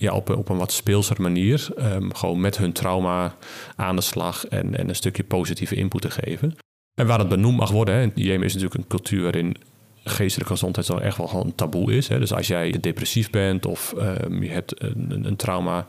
ja, 0.00 0.12
op, 0.12 0.30
op 0.30 0.48
een 0.48 0.56
wat 0.56 0.72
speelsere 0.72 1.22
manier, 1.22 1.68
ehm, 1.76 2.10
gewoon 2.10 2.40
met 2.40 2.58
hun 2.58 2.72
trauma 2.72 3.34
aan 3.76 3.96
de 3.96 4.02
slag 4.02 4.46
en, 4.46 4.76
en 4.76 4.88
een 4.88 4.94
stukje 4.94 5.24
positieve 5.24 5.74
input 5.74 6.00
te 6.00 6.10
geven. 6.10 6.56
En 6.94 7.06
waar 7.06 7.18
het 7.18 7.28
benoemd 7.28 7.56
mag 7.56 7.70
worden, 7.70 8.12
Jemen 8.14 8.46
is 8.46 8.54
natuurlijk 8.54 8.80
een 8.80 8.88
cultuur 8.88 9.22
waarin 9.22 9.56
geestelijke 10.04 10.52
gezondheid 10.52 10.86
zo 10.86 10.96
echt 10.96 11.16
wel 11.16 11.26
gewoon 11.26 11.46
een 11.46 11.54
taboe 11.54 11.96
is. 11.96 12.08
Hè. 12.08 12.18
Dus 12.18 12.32
als 12.32 12.46
jij 12.46 12.76
depressief 12.80 13.30
bent 13.30 13.66
of 13.66 13.92
ehm, 13.92 14.42
je 14.42 14.50
hebt 14.50 14.82
een, 14.82 15.24
een 15.26 15.36
trauma, 15.36 15.86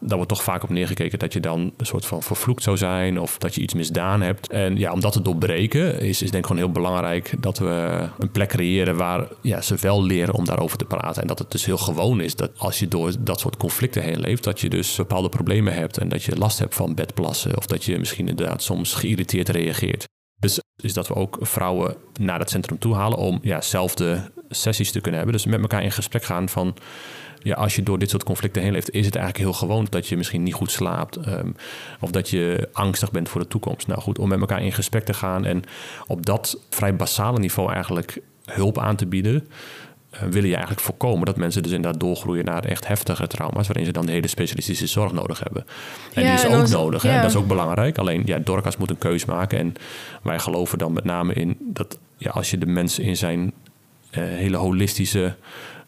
daar 0.00 0.16
wordt 0.16 0.32
toch 0.32 0.42
vaak 0.42 0.62
op 0.62 0.68
neergekeken 0.68 1.18
dat 1.18 1.32
je 1.32 1.40
dan 1.40 1.72
een 1.76 1.86
soort 1.86 2.06
van 2.06 2.22
vervloekt 2.22 2.62
zou 2.62 2.76
zijn 2.76 3.20
of 3.20 3.38
dat 3.38 3.54
je 3.54 3.60
iets 3.60 3.74
misdaan 3.74 4.20
hebt. 4.20 4.50
En 4.50 4.76
ja, 4.76 4.92
om 4.92 5.00
dat 5.00 5.12
te 5.12 5.22
doorbreken 5.22 6.00
is, 6.00 6.22
is 6.22 6.30
denk 6.30 6.42
ik 6.42 6.46
gewoon 6.46 6.62
heel 6.62 6.72
belangrijk 6.72 7.34
dat 7.38 7.58
we 7.58 8.08
een 8.18 8.30
plek 8.30 8.48
creëren 8.48 8.96
waar 8.96 9.26
ja, 9.42 9.60
ze 9.60 9.76
wel 9.80 10.04
leren 10.04 10.34
om 10.34 10.44
daarover 10.44 10.78
te 10.78 10.84
praten. 10.84 11.22
En 11.22 11.28
dat 11.28 11.38
het 11.38 11.50
dus 11.50 11.64
heel 11.64 11.78
gewoon 11.78 12.20
is 12.20 12.36
dat 12.36 12.50
als 12.56 12.78
je 12.78 12.88
door 12.88 13.12
dat 13.20 13.40
soort 13.40 13.56
conflicten 13.56 14.02
heen 14.02 14.20
leeft, 14.20 14.44
dat 14.44 14.60
je 14.60 14.68
dus 14.68 14.96
bepaalde 14.96 15.28
problemen 15.28 15.74
hebt 15.74 15.98
en 15.98 16.08
dat 16.08 16.22
je 16.22 16.36
last 16.36 16.58
hebt 16.58 16.74
van 16.74 16.94
bedplassen 16.94 17.56
of 17.56 17.66
dat 17.66 17.84
je 17.84 17.98
misschien 17.98 18.28
inderdaad 18.28 18.62
soms 18.62 18.94
geïrriteerd 18.94 19.48
reageert. 19.48 20.06
Dus 20.40 20.60
is 20.82 20.92
dat 20.92 21.08
we 21.08 21.14
ook 21.14 21.38
vrouwen 21.40 21.96
naar 22.20 22.38
het 22.38 22.50
centrum 22.50 22.78
toe 22.78 22.94
halen 22.94 23.18
om 23.18 23.38
ja, 23.42 23.60
zelfde 23.60 24.30
sessies 24.48 24.92
te 24.92 25.00
kunnen 25.00 25.20
hebben. 25.20 25.36
Dus 25.36 25.46
met 25.46 25.60
elkaar 25.60 25.82
in 25.82 25.92
gesprek 25.92 26.24
gaan 26.24 26.48
van 26.48 26.74
ja, 27.42 27.54
als 27.54 27.76
je 27.76 27.82
door 27.82 27.98
dit 27.98 28.10
soort 28.10 28.24
conflicten 28.24 28.62
heen 28.62 28.72
leeft, 28.72 28.90
is 28.90 29.06
het 29.06 29.14
eigenlijk 29.16 29.44
heel 29.44 29.58
gewoon 29.58 29.86
dat 29.90 30.06
je 30.08 30.16
misschien 30.16 30.42
niet 30.42 30.54
goed 30.54 30.70
slaapt. 30.70 31.16
ehm, 31.16 31.50
of 32.00 32.10
dat 32.10 32.30
je 32.30 32.68
angstig 32.72 33.10
bent 33.10 33.28
voor 33.28 33.40
de 33.40 33.48
toekomst. 33.48 33.86
Nou 33.86 34.00
goed, 34.00 34.18
om 34.18 34.28
met 34.28 34.40
elkaar 34.40 34.62
in 34.62 34.72
gesprek 34.72 35.04
te 35.04 35.14
gaan 35.14 35.44
en 35.44 35.62
op 36.06 36.26
dat 36.26 36.58
vrij 36.70 36.96
basale 36.96 37.38
niveau 37.38 37.72
eigenlijk 37.72 38.18
hulp 38.44 38.78
aan 38.78 38.96
te 38.96 39.06
bieden. 39.06 39.48
eh, 40.10 40.22
wil 40.22 40.42
je 40.44 40.50
eigenlijk 40.50 40.80
voorkomen 40.80 41.26
dat 41.26 41.36
mensen 41.36 41.62
dus 41.62 41.72
inderdaad 41.72 42.00
doorgroeien 42.00 42.44
naar 42.44 42.64
echt 42.64 42.86
heftige 42.86 43.26
trauma's, 43.26 43.66
waarin 43.66 43.84
ze 43.86 43.92
dan 43.92 44.06
de 44.06 44.12
hele 44.12 44.26
specialistische 44.26 44.86
zorg 44.86 45.12
nodig 45.12 45.38
hebben. 45.40 45.64
En 46.14 46.22
Ja, 46.22 46.28
die 46.28 46.38
is 46.38 46.44
en 46.52 46.60
ook 46.60 46.68
nodig, 46.68 47.02
hè? 47.02 47.14
ja. 47.14 47.20
dat 47.20 47.30
is 47.30 47.36
ook 47.36 47.46
belangrijk. 47.46 47.98
Alleen, 47.98 48.22
ja, 48.24 48.38
Dorcas 48.38 48.76
moet 48.76 48.90
een 48.90 48.98
keus 48.98 49.24
maken. 49.24 49.58
En 49.58 49.74
wij 50.22 50.38
geloven 50.38 50.78
dan 50.78 50.92
met 50.92 51.04
name 51.04 51.32
in 51.32 51.56
dat 51.60 51.98
ja, 52.16 52.30
als 52.30 52.50
je 52.50 52.58
de 52.58 52.66
mens 52.66 52.98
in 52.98 53.16
zijn 53.16 53.52
eh, 54.10 54.22
hele 54.22 54.56
holistische 54.56 55.34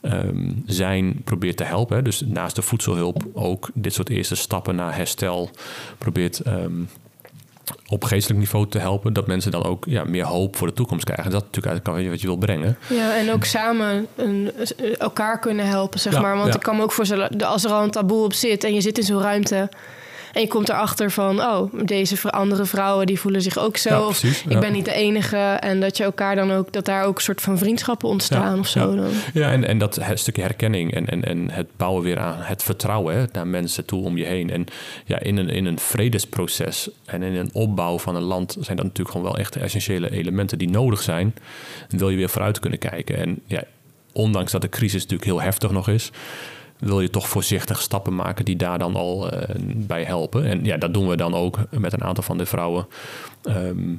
ehm, 0.00 0.50
zijn 0.66 1.20
probeert 1.24 1.56
te 1.56 1.64
helpen. 1.64 1.96
hè, 1.96 2.02
Dus 2.02 2.22
naast 2.26 2.56
de 2.56 2.62
voedselhulp 2.62 3.22
ook 3.32 3.70
dit 3.74 3.94
soort 3.94 4.08
eerste 4.08 4.36
stappen 4.36 4.74
naar 4.74 4.96
herstel 4.96 5.50
probeert 5.98 6.40
ehm, 6.40 6.82
op 7.88 8.04
geestelijk 8.04 8.40
niveau 8.40 8.68
te 8.68 8.78
helpen. 8.78 9.12
Dat 9.12 9.26
mensen 9.26 9.50
dan 9.50 9.64
ook 9.64 9.84
ja, 9.84 10.04
meer 10.04 10.24
hoop 10.24 10.56
voor 10.56 10.66
de 10.66 10.72
toekomst 10.72 11.04
krijgen. 11.04 11.30
Dat 11.30 11.40
is 11.40 11.46
natuurlijk 11.46 11.74
eigenlijk 11.74 12.10
wat 12.10 12.20
je 12.20 12.26
wil 12.26 12.36
brengen. 12.36 12.78
Ja, 12.88 13.16
en 13.16 13.30
ook 13.30 13.44
samen 13.44 14.06
een, 14.16 14.52
elkaar 14.98 15.38
kunnen 15.38 15.66
helpen, 15.66 16.00
zeg 16.00 16.12
Ja, 16.12 16.20
maar. 16.20 16.36
Want 16.36 16.48
ja. 16.48 16.54
ik 16.54 16.60
kan 16.60 16.76
me 16.76 16.82
ook 16.82 16.92
voorstellen, 16.92 17.40
als 17.40 17.64
er 17.64 17.70
al 17.70 17.82
een 17.82 17.90
taboe 17.90 18.24
op 18.24 18.32
zit... 18.32 18.64
en 18.64 18.74
je 18.74 18.80
zit 18.80 18.98
in 18.98 19.04
zo'n 19.04 19.22
ruimte 19.22 19.68
en 20.32 20.40
je 20.40 20.48
komt 20.48 20.68
erachter 20.68 21.10
van... 21.10 21.40
oh, 21.40 21.72
deze 21.84 22.32
andere 22.32 22.64
vrouwen 22.64 23.06
die 23.06 23.20
voelen 23.20 23.42
zich 23.42 23.58
ook 23.58 23.76
zo. 23.76 23.90
Ja, 23.90 24.06
of 24.06 24.20
precies, 24.20 24.42
ik 24.42 24.52
ja. 24.52 24.58
ben 24.58 24.72
niet 24.72 24.84
de 24.84 24.92
enige. 24.92 25.36
En 25.36 25.80
dat 25.80 25.96
je 25.96 26.04
elkaar 26.04 26.36
dan 26.36 26.52
ook... 26.52 26.72
dat 26.72 26.84
daar 26.84 27.04
ook 27.04 27.16
een 27.16 27.22
soort 27.22 27.40
van 27.40 27.58
vriendschappen 27.58 28.08
ontstaan 28.08 28.54
Ja, 28.54 28.58
of 28.58 28.66
zo. 28.66 28.90
ja. 28.90 28.96
Dan. 28.96 29.10
Ja, 29.32 29.50
en, 29.50 29.64
en 29.64 29.78
dat 29.78 30.00
stukje 30.14 30.42
herkenning 30.42 30.94
en, 30.94 31.06
en, 31.06 31.24
en 31.24 31.50
het 31.50 31.66
bouwen 31.76 32.02
weer 32.02 32.18
aan 32.18 32.36
het 32.38 32.62
vertrouwen 32.62 33.14
hè, 33.14 33.24
naar 33.32 33.46
mensen 33.46 33.84
toe 33.84 34.04
om 34.04 34.16
je 34.16 34.24
heen. 34.24 34.50
En 34.50 34.66
ja, 35.04 35.20
in 35.20 35.36
een, 35.36 35.48
in 35.48 35.66
een 35.66 35.78
vredesproces 35.78 36.88
en 37.04 37.22
in 37.22 37.34
een 37.34 37.50
opbouw 37.52 37.98
van 37.98 38.16
een 38.16 38.22
land 38.22 38.56
zijn 38.60 38.76
dat 38.76 38.86
natuurlijk 38.86 39.16
gewoon 39.16 39.32
wel 39.32 39.38
echt 39.38 39.56
essentiële 39.56 40.10
elementen 40.10 40.58
die 40.58 40.70
nodig 40.70 41.02
zijn. 41.02 41.34
Wil 41.88 42.10
je 42.10 42.16
weer 42.16 42.28
vooruit 42.28 42.58
kunnen 42.58 42.78
kijken. 42.78 43.16
En 43.16 43.42
ja, 43.46 43.62
ondanks 44.12 44.52
dat 44.52 44.60
de 44.60 44.68
crisis 44.68 45.02
natuurlijk 45.02 45.30
heel 45.30 45.40
heftig 45.40 45.70
nog 45.70 45.88
is, 45.88 46.10
wil 46.80 47.00
je 47.00 47.10
toch 47.10 47.28
voorzichtig 47.28 47.80
stappen 47.80 48.14
maken 48.14 48.44
die 48.44 48.56
daar 48.56 48.78
dan 48.78 48.96
al 48.96 49.30
eh, 49.30 49.54
bij 49.76 50.04
helpen. 50.04 50.44
En 50.44 50.64
ja, 50.64 50.76
dat 50.76 50.94
doen 50.94 51.08
we 51.08 51.16
dan 51.16 51.34
ook 51.34 51.58
met 51.70 51.92
een 51.92 52.04
aantal 52.04 52.24
van 52.24 52.38
de 52.38 52.46
vrouwen. 52.46 52.86
Ehm, 53.42 53.94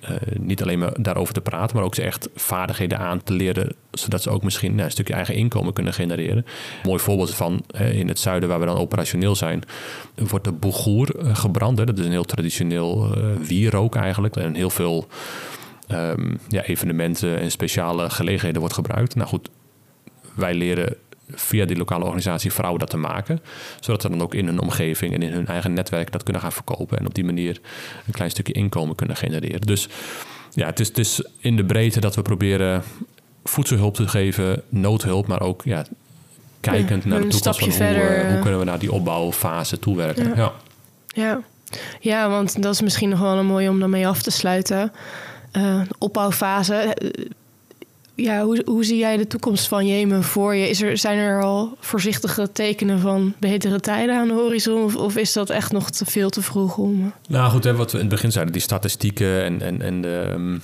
eh, 0.00 0.16
niet 0.38 0.62
alleen 0.62 0.78
maar 0.78 1.02
daarover 1.02 1.34
te 1.34 1.40
praten, 1.40 1.76
maar 1.76 1.84
ook 1.84 1.94
ze 1.94 2.02
echt 2.02 2.28
vaardigheden 2.34 2.98
aan 2.98 3.22
te 3.22 3.32
leren, 3.32 3.74
zodat 3.90 4.22
ze 4.22 4.30
ook 4.30 4.42
misschien 4.42 4.72
nou, 4.72 4.84
een 4.84 4.90
stukje 4.90 5.14
eigen 5.14 5.34
inkomen 5.34 5.72
kunnen 5.72 5.92
genereren. 5.92 6.46
Mooi 6.82 6.98
voorbeeld 6.98 7.34
van 7.34 7.64
in 7.92 8.08
het 8.08 8.18
zuiden, 8.18 8.48
waar 8.48 8.60
we 8.60 8.66
dan 8.66 8.76
operationeel 8.76 9.34
zijn, 9.34 9.62
wordt 10.14 10.44
de 10.44 10.52
boegoer 10.52 11.18
eh, 11.18 11.36
gebrand. 11.36 11.78
Hè. 11.78 11.84
Dat 11.84 11.98
is 11.98 12.04
een 12.04 12.10
heel 12.10 12.24
traditioneel 12.24 13.14
wierook 13.40 13.94
eigenlijk. 13.94 14.36
En 14.36 14.54
heel 14.54 14.70
veel 14.70 15.06
ehm, 15.86 16.34
ja, 16.48 16.62
evenementen 16.62 17.38
en 17.38 17.50
speciale 17.50 18.10
gelegenheden 18.10 18.60
wordt 18.60 18.74
gebruikt. 18.74 19.14
Nou 19.14 19.28
goed, 19.28 19.48
wij 20.34 20.54
leren 20.54 20.96
via 21.34 21.64
die 21.64 21.76
lokale 21.76 22.04
organisatie 22.04 22.52
vrouwen 22.52 22.80
dat 22.80 22.90
te 22.90 22.96
maken. 22.96 23.40
Zodat 23.80 24.02
ze 24.02 24.08
dan 24.08 24.22
ook 24.22 24.34
in 24.34 24.46
hun 24.46 24.60
omgeving 24.60 25.14
en 25.14 25.22
in 25.22 25.32
hun 25.32 25.46
eigen 25.46 25.72
netwerk 25.72 26.12
dat 26.12 26.22
kunnen 26.22 26.42
gaan 26.42 26.52
verkopen. 26.52 26.98
En 26.98 27.06
op 27.06 27.14
die 27.14 27.24
manier 27.24 27.60
een 28.06 28.12
klein 28.12 28.30
stukje 28.30 28.52
inkomen 28.52 28.94
kunnen 28.94 29.16
genereren. 29.16 29.60
Dus 29.60 29.88
ja, 30.52 30.66
het 30.66 30.80
is, 30.80 30.88
het 30.88 30.98
is 30.98 31.22
in 31.38 31.56
de 31.56 31.64
breedte 31.64 32.00
dat 32.00 32.14
we 32.14 32.22
proberen 32.22 32.82
voedselhulp 33.44 33.94
te 33.94 34.08
geven, 34.08 34.62
noodhulp, 34.68 35.26
maar 35.26 35.40
ook 35.40 35.62
ja, 35.64 35.84
kijkend 36.60 37.02
Ja, 37.02 37.08
naar 37.08 37.20
de 37.20 37.28
toekomst 37.28 37.58
van 37.58 37.68
hoe, 37.68 37.94
eh, 37.94 38.26
hoe 38.26 38.36
eh. 38.36 38.42
kunnen 38.42 38.58
we 38.58 38.64
naar 38.64 38.78
die 38.78 38.92
opbouwfase 38.92 39.78
toewerken. 39.78 40.28
Ja. 40.28 40.34
Ja. 40.36 40.52
Ja. 41.08 41.40
ja, 42.00 42.28
want 42.28 42.62
dat 42.62 42.74
is 42.74 42.80
misschien 42.80 43.08
nog 43.08 43.20
wel 43.20 43.36
een 43.36 43.46
mooie 43.46 43.68
om 43.68 43.78
daarmee 43.78 44.06
af 44.06 44.22
te 44.22 44.30
sluiten. 44.30 44.92
Eh, 45.52 45.80
opbouwfase. 45.98 46.96
Eh, 48.16 48.24
Ja, 48.24 48.44
hoe, 48.44 48.62
hoe 48.64 48.84
zie 48.84 48.98
jij 48.98 49.16
de 49.16 49.26
toekomst 49.26 49.68
van 49.68 49.86
Jemen 49.86 50.22
voor 50.22 50.54
je? 50.54 50.68
Is 50.68 50.82
er, 50.82 50.98
zijn 50.98 51.18
er 51.18 51.42
al 51.42 51.76
voorzichtige 51.80 52.52
tekenen 52.52 53.00
van 53.00 53.34
betere 53.38 53.80
tijden 53.80 54.16
aan 54.16 54.28
de 54.28 54.34
horizon? 54.34 54.96
Of, 54.96 55.16
is 55.16 55.32
dat 55.32 55.50
echt 55.50 55.72
nog 55.72 55.90
te 55.90 56.04
veel 56.04 56.30
te 56.30 56.42
vroeg 56.42 56.76
om... 56.76 57.12
Nou 57.28 57.50
goed, 57.50 57.64
hè, 57.64 57.74
wat 57.74 57.90
we 57.92 57.96
in 57.98 58.04
het 58.04 58.12
begin 58.12 58.32
zeiden, 58.32 58.52
die 58.52 58.62
statistieken 58.62 59.44
en, 59.44 59.62
en, 59.62 59.82
en 59.82 60.00
de, 60.00 60.28
ehm, 60.32 60.54
eh, 60.54 60.60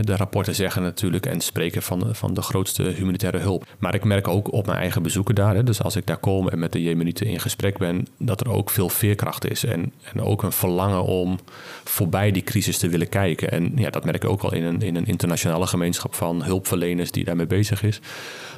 de 0.00 0.16
rapporten 0.16 0.54
zeggen 0.54 0.82
natuurlijk 0.82 1.26
en 1.26 1.40
spreken 1.40 1.82
van, 1.82 2.08
van 2.12 2.34
de 2.34 2.42
grootste 2.42 2.82
humanitaire 2.82 3.38
hulp. 3.38 3.66
Maar 3.78 3.94
ik 3.94 4.04
merk 4.04 4.28
ook 4.28 4.52
op 4.52 4.66
mijn 4.66 4.78
eigen 4.78 5.02
bezoeken 5.02 5.34
daar, 5.34 5.64
dus 5.64 5.82
als 5.82 5.96
ik 5.96 6.06
daar 6.06 6.16
kom 6.16 6.48
en 6.48 6.58
met 6.58 6.72
de 6.72 6.82
Jemenieten 6.82 7.26
in 7.26 7.40
gesprek 7.40 7.78
ben, 7.78 8.06
dat 8.18 8.40
er 8.40 8.50
ook 8.50 8.70
veel 8.70 8.88
veerkracht 8.88 9.50
is 9.50 9.64
en, 9.64 9.92
en 10.12 10.22
ook 10.22 10.42
een 10.42 10.52
verlangen 10.52 11.04
om 11.04 11.38
voorbij 11.84 12.30
die 12.30 12.42
crisis 12.42 12.78
te 12.78 12.88
willen 12.88 13.08
kijken. 13.08 13.50
En 13.50 13.72
ja, 13.76 13.90
dat 13.90 14.04
merk 14.04 14.24
ik 14.24 14.30
ook 14.30 14.42
wel 14.42 14.54
in 14.54 14.62
een, 14.62 14.82
in 14.82 14.96
een 14.96 15.06
internationale 15.06 15.66
gemeenschap 15.66 16.14
van 16.14 16.42
hulpverleners 16.42 17.10
die 17.10 17.24
daarmee 17.24 17.46
bezig 17.46 17.82
is. 17.82 18.00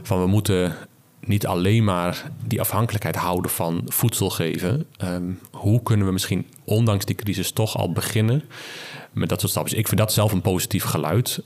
Van 0.02 0.20
we 0.20 0.26
moeten 0.26 0.76
niet 1.26 1.46
alleen 1.46 1.84
maar 1.84 2.30
die 2.46 2.60
afhankelijkheid 2.60 3.16
houden 3.16 3.50
van 3.50 3.82
voedsel 3.86 4.30
geven. 4.30 4.86
Ehm, 4.96 5.30
hoe 5.50 5.82
kunnen 5.82 6.06
we 6.06 6.12
misschien 6.12 6.46
ondanks 6.64 7.04
die 7.04 7.14
crisis 7.14 7.50
toch 7.50 7.76
al 7.76 7.92
beginnen 7.92 8.42
met 9.14 9.28
dat 9.28 9.40
soort 9.40 9.50
stappen? 9.50 9.70
Dus 9.70 9.80
ik 9.80 9.88
vind 9.88 10.00
dat 10.00 10.12
zelf 10.12 10.32
een 10.32 10.40
positief 10.40 10.84
geluid. 10.84 11.42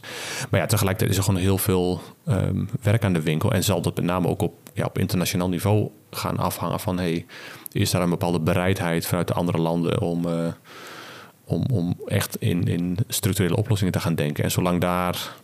Maar 0.51 0.61
ja, 0.61 0.67
tegelijkertijd 0.67 1.11
is 1.11 1.17
er 1.17 1.25
gewoon 1.25 1.41
heel 1.41 1.59
veel 1.59 2.01
ehm, 2.27 2.65
werk 2.83 3.05
aan 3.05 3.13
de 3.13 3.23
winkel. 3.23 3.53
En 3.53 3.65
zal 3.65 3.83
dat 3.83 3.97
met 3.97 4.05
name 4.05 4.29
ook 4.29 4.43
op, 4.43 4.55
ja, 4.75 4.85
op 4.85 4.99
internationaal 4.99 5.49
niveau 5.49 5.91
gaan 6.11 6.39
afhangen 6.39 6.81
van... 6.81 6.99
Hey, 6.99 7.27
is 7.73 7.91
daar 7.91 8.03
een 8.03 8.11
bepaalde 8.11 8.41
bereidheid 8.41 9.07
vanuit 9.07 9.29
de 9.29 9.35
andere 9.35 9.59
landen 9.59 10.01
om... 10.01 10.27
eh, 10.27 10.47
om, 11.49 11.65
om 11.73 11.95
echt 12.07 12.37
in, 12.37 12.65
in 12.65 12.99
structurele 13.09 13.57
oplossingen 13.57 13.93
te 13.93 14.01
gaan 14.01 14.15
denken. 14.15 14.45
En 14.45 14.51
zolang 14.51 14.81
daar 14.81 15.35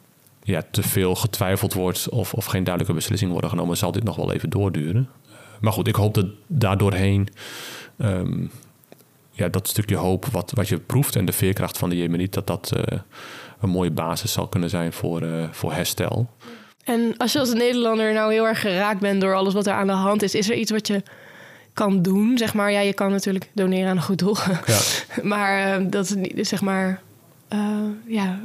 ja, 0.42 0.62
te 0.70 0.82
veel 0.82 1.14
getwijfeld 1.14 1.74
wordt 1.74 2.08
of, 2.08 2.34
of 2.34 2.44
geen 2.44 2.64
duidelijke 2.64 2.96
beslissingen 2.96 3.32
worden 3.32 3.50
genomen, 3.50 3.76
zal 3.76 3.92
dit 3.92 4.04
nog 4.04 4.16
wel 4.16 4.32
even 4.32 4.50
doorduren. 4.50 5.08
Maar 5.60 5.72
goed, 5.72 5.88
ik 5.88 5.94
hoop 5.94 6.14
dat 6.14 6.26
daardoorheen 6.46 7.28
ehm, 7.96 8.46
ja, 9.34 9.48
dat 9.48 9.68
stukje 9.68 9.96
hoop 9.96 10.24
wat, 10.24 10.52
wat 10.54 10.68
je 10.68 10.78
proeft 10.78 11.16
en 11.16 11.24
de 11.24 11.32
veerkracht 11.32 11.78
van 11.78 11.88
de 11.88 11.96
Jemeniet, 11.96 12.32
dat 12.32 12.46
dat 12.46 12.72
eh, 12.76 12.98
een 13.60 13.68
mooie 13.68 13.90
basis 13.90 14.32
zal 14.32 14.48
kunnen 14.48 14.70
zijn 14.70 14.92
voor, 14.92 15.22
eh, 15.22 15.48
voor 15.50 15.72
herstel. 15.72 16.30
En 16.84 17.14
als 17.16 17.32
je 17.32 17.38
als 17.38 17.52
Nederlander 17.52 18.12
nou 18.12 18.32
heel 18.32 18.46
erg 18.46 18.60
geraakt 18.60 19.00
bent 19.00 19.20
door 19.20 19.34
alles 19.34 19.54
wat 19.54 19.66
er 19.66 19.72
aan 19.72 19.86
de 19.86 19.92
hand 19.92 20.22
is, 20.22 20.34
is 20.34 20.50
er 20.50 20.56
iets 20.56 20.70
wat 20.70 20.86
je 20.86 21.02
kan 21.72 22.02
doen? 22.02 22.38
Zeg 22.38 22.54
maar, 22.54 22.72
ja, 22.72 22.80
je 22.80 22.92
kan 22.94 23.10
natuurlijk 23.10 23.50
doneren 23.52 23.90
aan 23.90 23.96
een 23.96 24.02
goed 24.02 24.18
doel. 24.18 24.36
Ja. 24.66 24.78
maar 25.22 25.80
uh, 25.80 25.86
dat 25.90 26.04
is 26.04 26.14
niet, 26.14 26.48
zeg 26.48 26.62
maar, 26.62 27.02
ja. 28.06 28.40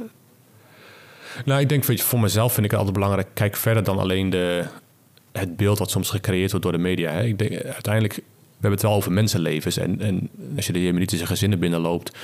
Nou, 1.44 1.60
ik 1.60 1.68
denk 1.68 1.84
weet 1.84 1.98
je, 1.98 2.04
voor 2.04 2.20
mezelf 2.20 2.52
vind 2.52 2.64
ik 2.64 2.70
het 2.70 2.80
altijd 2.80 2.98
belangrijk. 2.98 3.28
Kijk 3.34 3.56
verder 3.56 3.84
dan 3.84 3.98
alleen 3.98 4.30
de, 4.30 4.64
het 5.32 5.56
beeld 5.56 5.78
wat 5.78 5.90
soms 5.90 6.10
gecreëerd 6.10 6.50
wordt 6.50 6.64
door 6.64 6.74
de 6.74 6.82
media. 6.82 7.10
Hè. 7.10 7.24
Ik 7.24 7.38
denk 7.38 7.62
uiteindelijk, 7.62 8.20
we 8.60 8.66
hebben 8.66 8.80
het 8.80 8.88
wel 8.88 8.98
over 8.98 9.12
mensenlevens. 9.12 9.76
En, 9.76 10.00
en 10.00 10.30
als 10.56 10.66
je 10.66 10.72
de 10.72 10.82
Jemenitische 10.82 11.26
gezinnen 11.26 11.58
binnenloopt, 11.58 12.16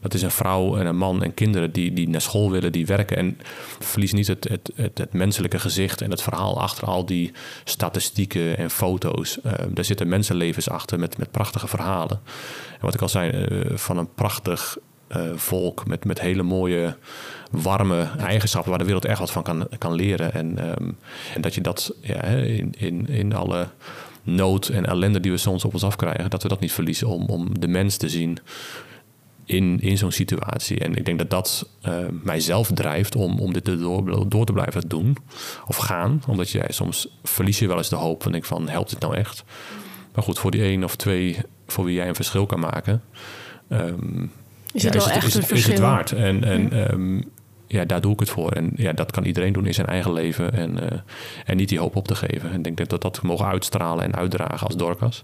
dat 0.00 0.14
is 0.14 0.22
een 0.22 0.30
vrouw 0.30 0.76
en 0.76 0.86
een 0.86 0.96
man 0.96 1.22
en 1.22 1.34
kinderen 1.34 1.72
die, 1.72 1.92
die 1.92 2.08
naar 2.08 2.20
school 2.20 2.50
willen, 2.50 2.72
die 2.72 2.86
werken. 2.86 3.16
En 3.16 3.38
verlies 3.78 4.12
niet 4.12 4.26
het, 4.26 4.48
het, 4.48 4.70
het, 4.74 5.12
menselijke 5.12 5.58
gezicht 5.58 6.00
en 6.00 6.10
het 6.10 6.22
verhaal 6.22 6.60
achter 6.60 6.84
al 6.84 7.06
die 7.06 7.32
statistieken 7.64 8.56
en 8.56 8.70
foto's. 8.70 9.38
Uh, 9.46 9.52
daar 9.68 9.84
zitten 9.84 10.08
mensenlevens 10.08 10.68
achter 10.68 10.98
met, 10.98 11.18
met 11.18 11.30
prachtige 11.30 11.68
verhalen. 11.68 12.20
En 12.72 12.80
wat 12.80 12.94
ik 12.94 13.00
al 13.00 13.08
zei, 13.08 13.46
uh, 13.50 13.76
van 13.76 13.98
een 13.98 14.14
prachtig 14.14 14.78
uh, 15.16 15.22
volk 15.34 15.86
met, 15.86 16.04
met 16.04 16.20
hele 16.20 16.42
mooie, 16.42 16.96
warme 17.50 18.08
eigenschappen 18.18 18.70
waar 18.70 18.78
de 18.78 18.84
wereld 18.84 19.04
echt 19.04 19.18
wat 19.18 19.30
van 19.30 19.42
kan, 19.42 19.68
kan 19.78 19.94
leren. 19.94 20.32
En, 20.32 20.70
um, 20.70 20.98
en 21.34 21.40
dat 21.40 21.54
je 21.54 21.60
dat 21.60 21.94
ja, 22.00 22.22
in, 22.22 22.74
in, 22.78 23.08
in 23.08 23.34
alle 23.34 23.68
nood 24.22 24.68
en 24.68 24.86
ellende 24.86 25.20
die 25.20 25.30
we 25.30 25.36
soms 25.36 25.64
op 25.64 25.72
ons 25.72 25.84
afkrijgen, 25.84 26.30
dat 26.30 26.42
we 26.42 26.48
dat 26.48 26.60
niet 26.60 26.72
verliezen 26.72 27.06
om, 27.06 27.26
om 27.26 27.60
de 27.60 27.68
mens 27.68 27.96
te 27.96 28.08
zien 28.08 28.38
in, 29.44 29.80
in 29.80 29.98
zo'n 29.98 30.12
situatie. 30.12 30.78
En 30.78 30.96
ik 30.96 31.04
denk 31.04 31.18
dat 31.18 31.30
dat 31.30 31.68
uh, 31.88 31.96
mijzelf 32.22 32.70
drijft 32.74 33.16
om, 33.16 33.38
om 33.38 33.52
dit 33.52 33.64
door, 33.64 34.28
door 34.28 34.46
te 34.46 34.52
blijven 34.52 34.88
doen 34.88 35.16
of 35.66 35.76
gaan. 35.76 36.22
Omdat 36.26 36.50
jij 36.50 36.68
soms 36.68 37.18
verlies 37.22 37.58
je 37.58 37.66
wel 37.66 37.76
eens 37.76 37.88
de 37.88 37.96
hoop 37.96 38.22
van, 38.22 38.34
ik 38.34 38.44
van 38.44 38.68
helpt 38.68 38.90
het 38.90 39.00
nou 39.00 39.16
echt? 39.16 39.44
Maar 40.14 40.24
goed, 40.24 40.38
voor 40.38 40.50
die 40.50 40.62
één 40.62 40.84
of 40.84 40.96
twee 40.96 41.36
voor 41.66 41.84
wie 41.84 41.94
jij 41.94 42.08
een 42.08 42.14
verschil 42.14 42.46
kan 42.46 42.60
maken, 42.60 43.02
um, 43.68 44.30
is 44.72 44.82
het 44.82 44.92
ja, 44.92 44.98
wel 44.98 45.08
is, 45.08 45.14
echt 45.14 45.26
is, 45.26 45.34
een 45.34 45.56
is, 45.56 45.66
het 45.66 45.78
waard. 45.78 46.12
En, 46.12 46.44
en 46.44 46.68
ja. 46.70 46.90
Um, 46.90 47.30
ja, 47.72 47.84
daar 47.84 48.00
doe 48.00 48.12
ik 48.12 48.20
het 48.20 48.30
voor. 48.30 48.50
En 48.50 48.70
ja, 48.76 48.92
dat 48.92 49.10
kan 49.10 49.24
iedereen 49.24 49.52
doen 49.52 49.66
in 49.66 49.74
zijn 49.74 49.86
eigen 49.86 50.12
leven. 50.12 50.52
En, 50.52 50.70
uh, 50.72 50.98
en 51.44 51.56
niet 51.56 51.68
die 51.68 51.78
hoop 51.78 51.96
op 51.96 52.06
te 52.06 52.14
geven. 52.14 52.50
En 52.50 52.56
ik 52.56 52.64
denk 52.64 52.76
dat 52.76 52.90
dat, 52.90 53.02
dat 53.02 53.22
mogen 53.22 53.46
uitstralen 53.46 54.04
en 54.04 54.14
uitdragen 54.14 54.66
als 54.66 54.76
Dorcas. 54.76 55.22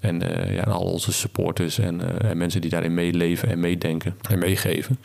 En 0.00 0.22
uh, 0.22 0.54
ja, 0.54 0.62
al 0.62 0.84
onze 0.84 1.12
supporters 1.12 1.78
en, 1.78 2.00
uh, 2.00 2.30
en, 2.30 2.36
mensen 2.36 2.60
die 2.60 2.70
daarin 2.70 2.94
meeleven 2.94 3.48
en 3.48 3.60
meedenken 3.60 4.16
en 4.30 4.38
meegeven. 4.38 4.98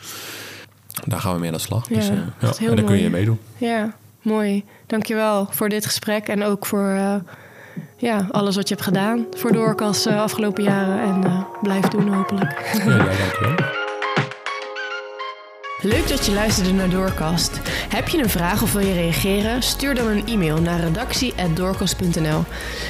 Daar 1.04 1.20
gaan 1.20 1.32
we 1.34 1.38
mee 1.38 1.48
aan 1.48 1.54
de 1.54 1.60
slag. 1.60 1.88
Ja, 1.88 1.94
dus, 1.94 2.06
ja, 2.06 2.14
en 2.14 2.30
daar 2.40 2.68
mooi. 2.68 2.84
kun 2.84 2.98
je 2.98 3.10
meedoen. 3.10 3.38
Ja, 3.56 3.94
mooi. 4.22 4.64
Dankjewel 4.86 5.46
voor 5.50 5.68
dit 5.68 5.86
gesprek 5.86 6.28
en 6.28 6.44
ook 6.44 6.66
voor 6.66 6.98
ja, 7.96 8.26
alles 8.30 8.56
wat 8.56 8.68
je 8.68 8.74
hebt 8.74 8.86
gedaan 8.86 9.26
voor 9.30 9.52
Doorkas 9.52 10.06
afgelopen 10.06 10.62
jaren. 10.62 11.00
En 11.00 11.46
blijf 11.62 11.84
doen 11.84 12.14
hopelijk. 12.14 12.80
Ja, 12.84 12.96
ja 12.96 13.04
dankjewel. 13.04 13.77
Leuk 15.82 16.08
dat 16.08 16.26
je 16.26 16.32
luisterde 16.32 16.72
naar 16.72 16.90
Doorkast. 16.90 17.60
Heb 17.88 18.08
je 18.08 18.18
een 18.18 18.28
vraag 18.28 18.62
of 18.62 18.72
wil 18.72 18.86
je 18.86 18.92
reageren? 18.92 19.62
Stuur 19.62 19.94
dan 19.94 20.06
een 20.06 20.26
e-mail 20.26 20.60
naar 20.60 20.80
redactie.doorkast.nl. 20.80 22.42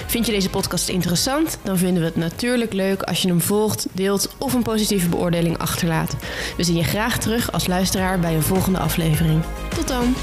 Vind 0.07 0.27
je 0.27 0.33
deze 0.33 0.51
podcast 0.51 0.89
interessant? 0.89 1.59
Dan 1.63 1.79
vinden 1.79 2.03
we 2.03 2.09
het 2.09 2.17
natuurlijk 2.17 2.73
leuk 2.73 3.03
als 3.03 3.23
je 3.23 3.29
hem 3.29 3.41
volgt, 3.41 3.87
deelt 3.93 4.35
of 4.39 4.53
een 4.53 4.63
positieve 4.63 5.09
beoordeling 5.09 5.59
achterlaat. 5.59 6.17
We 6.57 6.65
zien 6.65 6.77
je 6.77 6.85
graag 6.85 7.19
terug 7.19 7.53
als 7.53 7.67
luisteraar 7.67 8.21
bij 8.21 8.35
een 8.35 8.43
volgende 8.43 8.79
aflevering. 8.79 9.43
Tot 9.75 9.89
dan! 9.89 10.15